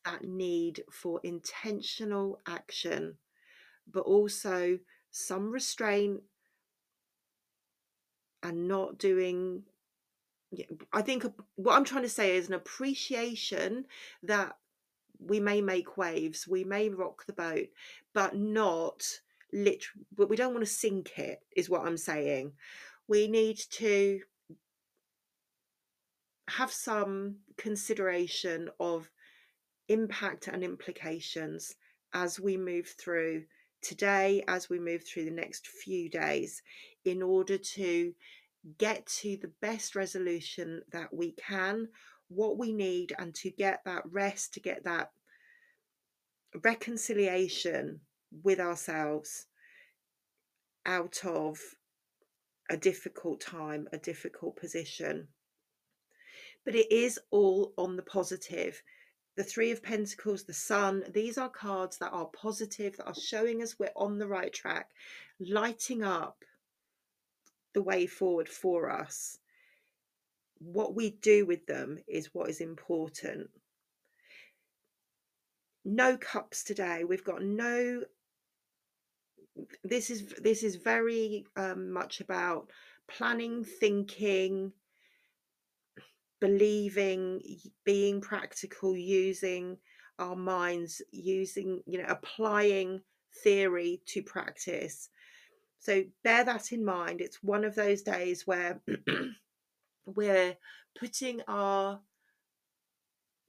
that 0.05 0.23
need 0.23 0.83
for 0.91 1.19
intentional 1.23 2.39
action, 2.47 3.17
but 3.91 4.01
also 4.01 4.79
some 5.11 5.51
restraint 5.51 6.21
and 8.43 8.67
not 8.67 8.97
doing 8.97 9.63
I 10.93 11.01
think 11.01 11.25
what 11.55 11.75
I'm 11.75 11.83
trying 11.83 12.03
to 12.03 12.09
say 12.09 12.37
is 12.37 12.47
an 12.47 12.53
appreciation 12.53 13.85
that 14.23 14.55
we 15.19 15.39
may 15.39 15.59
make 15.59 15.97
waves, 15.97 16.47
we 16.47 16.63
may 16.63 16.89
rock 16.89 17.25
the 17.25 17.33
boat, 17.33 17.67
but 18.13 18.35
not 18.35 19.03
lit 19.53 19.85
but 20.15 20.29
we 20.29 20.35
don't 20.35 20.53
want 20.53 20.65
to 20.65 20.71
sink 20.71 21.17
it 21.17 21.39
is 21.55 21.69
what 21.69 21.85
I'm 21.85 21.97
saying. 21.97 22.53
We 23.07 23.27
need 23.27 23.57
to 23.71 24.21
have 26.49 26.71
some 26.71 27.37
consideration 27.57 28.69
of 28.79 29.09
impact 29.87 30.47
and 30.47 30.63
implications 30.63 31.75
as 32.13 32.39
we 32.39 32.57
move 32.57 32.87
through 32.97 33.43
today 33.85 34.43
as 34.47 34.67
we 34.67 34.79
move 34.79 35.03
through 35.03 35.25
the 35.25 35.31
next 35.31 35.67
few 35.67 36.09
days 36.09 36.63
in 37.03 37.21
order 37.21 37.57
to 37.57 38.13
get 38.79 39.05
to 39.05 39.37
the 39.37 39.51
best 39.61 39.95
resolution 39.95 40.81
that 40.91 41.13
we 41.13 41.33
can, 41.33 41.87
what 42.29 42.57
we 42.57 42.73
need, 42.73 43.13
and 43.19 43.35
to 43.35 43.51
get 43.51 43.81
that 43.85 44.01
rest, 44.09 44.55
to 44.55 44.59
get 44.59 44.83
that 44.83 45.11
reconciliation 46.63 47.99
with 48.43 48.59
ourselves 48.59 49.45
out 50.87 51.19
of 51.23 51.59
a 52.71 52.77
difficult 52.77 53.39
time, 53.39 53.87
a 53.93 53.99
difficult 53.99 54.55
position. 54.55 55.27
But 56.63 56.73
it 56.73 56.91
is 56.91 57.19
all 57.29 57.73
on 57.77 57.95
the 57.95 58.03
positive 58.03 58.81
the 59.35 59.43
Three 59.43 59.71
of 59.71 59.83
Pentacles, 59.83 60.43
the 60.43 60.53
Sun, 60.53 61.03
these 61.13 61.37
are 61.37 61.49
cards 61.49 61.97
that 61.97 62.11
are 62.11 62.25
positive, 62.27 62.97
that 62.97 63.07
are 63.07 63.15
showing 63.15 63.61
us 63.61 63.77
we're 63.77 63.89
on 63.95 64.17
the 64.17 64.27
right 64.27 64.53
track, 64.53 64.91
lighting 65.39 66.03
up 66.03 66.43
the 67.73 67.81
way 67.81 68.07
forward 68.07 68.47
for 68.47 68.89
us. 68.89 69.39
What 70.59 70.95
we 70.95 71.11
do 71.11 71.45
with 71.45 71.65
them 71.65 71.99
is 72.07 72.33
what 72.33 72.49
is 72.49 72.61
important. 72.61 73.49
No 75.83 76.17
cups 76.17 76.63
today. 76.63 77.03
We've 77.03 77.23
got 77.23 77.43
no 77.43 78.03
this 79.83 80.09
is 80.09 80.33
this 80.41 80.63
is 80.63 80.75
very 80.75 81.45
um, 81.55 81.91
much 81.91 82.19
about 82.19 82.69
planning 83.07 83.63
thinking 83.63 84.73
believing, 86.39 87.41
being 87.83 88.21
practical, 88.21 88.95
using 88.95 89.77
our 90.19 90.35
minds, 90.35 91.01
using, 91.11 91.81
you 91.85 91.99
know, 91.99 92.07
applying 92.07 93.01
theory 93.43 94.01
to 94.07 94.21
practice. 94.23 95.09
So 95.79 96.03
bear 96.23 96.43
that 96.43 96.71
in 96.71 96.83
mind. 96.83 97.21
It's 97.21 97.43
one 97.43 97.63
of 97.63 97.75
those 97.75 98.01
days 98.01 98.47
where 98.47 98.81
we're 100.05 100.55
putting 100.97 101.41
our 101.47 101.99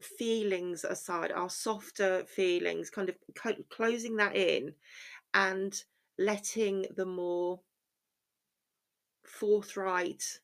feelings 0.01 0.85
aside, 0.85 1.33
our 1.33 1.51
softer 1.51 2.25
feelings, 2.25 2.90
kind 2.90 3.09
of 3.09 3.16
closing 3.70 4.16
that 4.16 4.37
in 4.37 4.75
and 5.35 5.83
letting 6.18 6.87
the 6.96 7.07
more 7.07 7.61
forthright, 9.25 10.40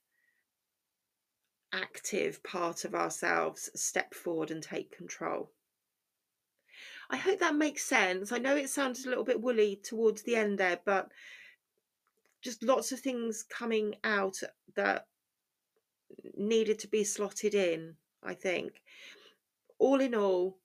active 1.73 2.43
part 2.43 2.85
of 2.85 2.95
ourselves 2.95 3.71
step 3.75 4.15
forward 4.15 4.51
and 4.51 4.63
take 4.63 4.97
control. 4.97 5.51
I 7.11 7.17
hope 7.17 7.41
that 7.41 7.55
makes 7.55 7.85
sense. 7.85 8.33
I 8.33 8.39
know 8.39 8.57
it 8.57 8.71
sounded 8.71 9.05
a 9.05 9.09
little 9.09 9.25
bit 9.25 9.41
woolly 9.41 9.81
towards 9.83 10.23
the 10.23 10.37
end 10.37 10.59
there, 10.59 10.81
but 10.85 11.09
just 12.41 12.63
lots 12.63 12.91
of 12.91 13.01
things 13.01 13.45
coming 13.45 13.95
out 14.03 14.39
that 14.75 15.07
needed 16.37 16.79
to 16.81 16.89
be 16.89 17.05
slotted 17.05 17.55
in, 17.55 17.97
I 18.23 18.35
think. 18.35 18.81
All 19.79 20.01
in 20.01 20.15
all, 20.15 20.59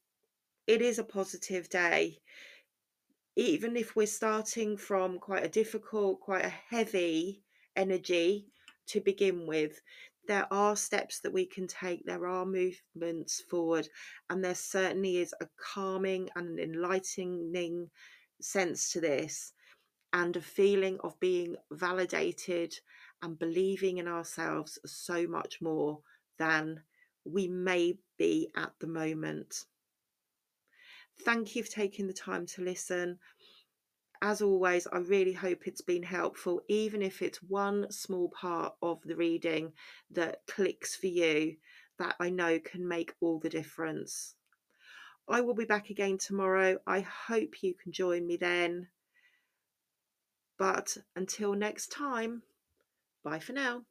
it 0.65 0.81
is 0.81 0.99
a 0.99 1.03
positive 1.03 1.69
day. 1.69 2.19
Even 3.35 3.77
if 3.77 3.95
we're 3.95 4.07
starting 4.07 4.77
from 4.77 5.19
quite 5.19 5.45
a 5.45 5.49
difficult, 5.49 6.19
quite 6.19 6.45
a 6.45 6.53
heavy 6.69 7.43
energy 7.75 8.47
to 8.87 8.99
begin 8.99 9.45
with, 9.45 9.81
there 10.27 10.47
are 10.51 10.75
steps 10.75 11.19
that 11.21 11.33
we 11.33 11.45
can 11.45 11.67
take, 11.67 12.05
there 12.05 12.27
are 12.27 12.45
movements 12.45 13.41
forward, 13.49 13.87
and 14.29 14.43
there 14.43 14.55
certainly 14.55 15.17
is 15.17 15.33
a 15.41 15.47
calming 15.73 16.29
and 16.35 16.59
enlightening 16.59 17.89
sense 18.41 18.91
to 18.91 19.01
this, 19.01 19.53
and 20.13 20.35
a 20.35 20.41
feeling 20.41 20.97
of 21.03 21.19
being 21.19 21.55
validated 21.71 22.73
and 23.21 23.39
believing 23.39 23.97
in 23.97 24.07
ourselves 24.07 24.77
so 24.85 25.25
much 25.27 25.59
more 25.61 25.99
than 26.37 26.81
we 27.25 27.47
may 27.47 27.97
be 28.17 28.49
at 28.55 28.71
the 28.79 28.87
moment. 28.87 29.65
Thank 31.25 31.55
you 31.55 31.63
for 31.63 31.71
taking 31.71 32.07
the 32.07 32.13
time 32.13 32.45
to 32.47 32.61
listen 32.61 33.17
as 34.21 34.41
always, 34.41 34.87
I 34.87 34.97
really 34.97 35.33
hope 35.33 35.67
it's 35.67 35.81
been 35.81 36.03
helpful, 36.03 36.61
even 36.67 37.01
if 37.01 37.21
it's 37.21 37.41
one 37.43 37.91
small 37.91 38.29
part 38.29 38.73
of 38.81 39.01
the 39.03 39.15
reading 39.15 39.73
that 40.11 40.41
clicks 40.47 40.95
for 40.95 41.07
you, 41.07 41.57
that 41.99 42.15
I 42.19 42.29
know 42.29 42.59
can 42.59 42.87
make 42.87 43.13
all 43.19 43.39
the 43.39 43.49
difference. 43.49 44.35
I 45.27 45.41
will 45.41 45.55
be 45.55 45.65
back 45.65 45.89
again 45.89 46.17
tomorrow. 46.17 46.77
I 46.87 47.01
hope 47.01 47.61
you 47.61 47.73
can 47.73 47.91
join 47.91 48.25
me 48.25 48.37
then. 48.37 48.87
But 50.57 50.97
until 51.15 51.53
next 51.53 51.91
time, 51.91 52.43
bye 53.23 53.39
for 53.39 53.53
now. 53.53 53.83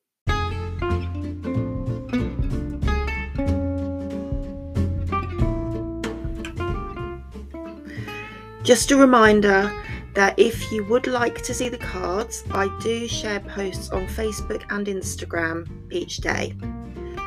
Just 8.62 8.90
a 8.90 8.96
reminder 8.96 9.70
that 10.16 10.38
if 10.38 10.72
you 10.72 10.82
would 10.84 11.06
like 11.06 11.42
to 11.42 11.52
see 11.52 11.68
the 11.68 11.76
cards, 11.76 12.42
I 12.50 12.74
do 12.80 13.06
share 13.06 13.38
posts 13.38 13.90
on 13.90 14.06
Facebook 14.06 14.64
and 14.70 14.86
Instagram 14.86 15.68
each 15.92 16.16
day. 16.16 16.56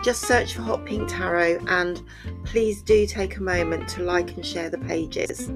Just 0.04 0.23
search 0.23 0.56
for 0.56 0.63
Hot 0.63 0.86
Pink 0.88 1.08
Tarot 1.08 1.63
and 1.67 2.02
please 2.45 2.82
do 2.82 3.06
take 3.06 3.38
a 3.38 3.43
moment 3.43 3.88
to 3.89 4.02
like 4.02 4.36
and 4.36 4.43
share 4.43 4.71
the 4.71 4.80
pages. 4.80 5.52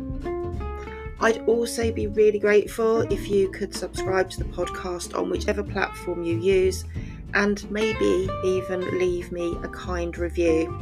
I'd 1.21 1.41
also 1.47 1.91
be 1.91 2.05
really 2.05 2.37
grateful 2.37 3.01
if 3.11 3.27
you 3.27 3.49
could 3.49 3.73
subscribe 3.73 4.29
to 4.29 4.39
the 4.43 4.49
podcast 4.49 5.17
on 5.17 5.31
whichever 5.31 5.63
platform 5.63 6.23
you 6.23 6.37
use 6.37 6.85
and 7.33 7.69
maybe 7.71 8.29
even 8.45 8.99
leave 8.99 9.31
me 9.31 9.57
a 9.63 9.69
kind 9.69 10.15
review. 10.19 10.79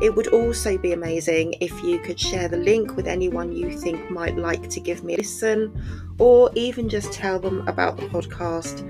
It 0.00 0.14
would 0.14 0.28
also 0.28 0.76
be 0.76 0.92
amazing 0.92 1.54
if 1.60 1.82
you 1.82 1.98
could 1.98 2.20
share 2.20 2.48
the 2.48 2.58
link 2.58 2.96
with 2.96 3.06
anyone 3.06 3.52
you 3.52 3.78
think 3.78 4.10
might 4.10 4.36
like 4.36 4.68
to 4.70 4.80
give 4.80 5.02
me 5.02 5.14
a 5.14 5.16
listen, 5.16 5.72
or 6.18 6.50
even 6.54 6.88
just 6.88 7.12
tell 7.12 7.38
them 7.38 7.66
about 7.66 7.96
the 7.96 8.06
podcast 8.08 8.80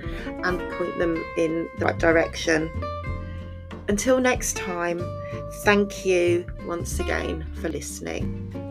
and 0.44 0.58
point 0.72 0.98
them 0.98 1.24
in 1.36 1.68
the 1.78 1.84
right 1.84 1.98
direction. 1.98 2.70
Until 3.88 4.18
next 4.18 4.56
time, 4.56 5.00
thank 5.62 6.04
you 6.04 6.44
once 6.66 6.98
again 6.98 7.46
for 7.54 7.68
listening. 7.68 8.65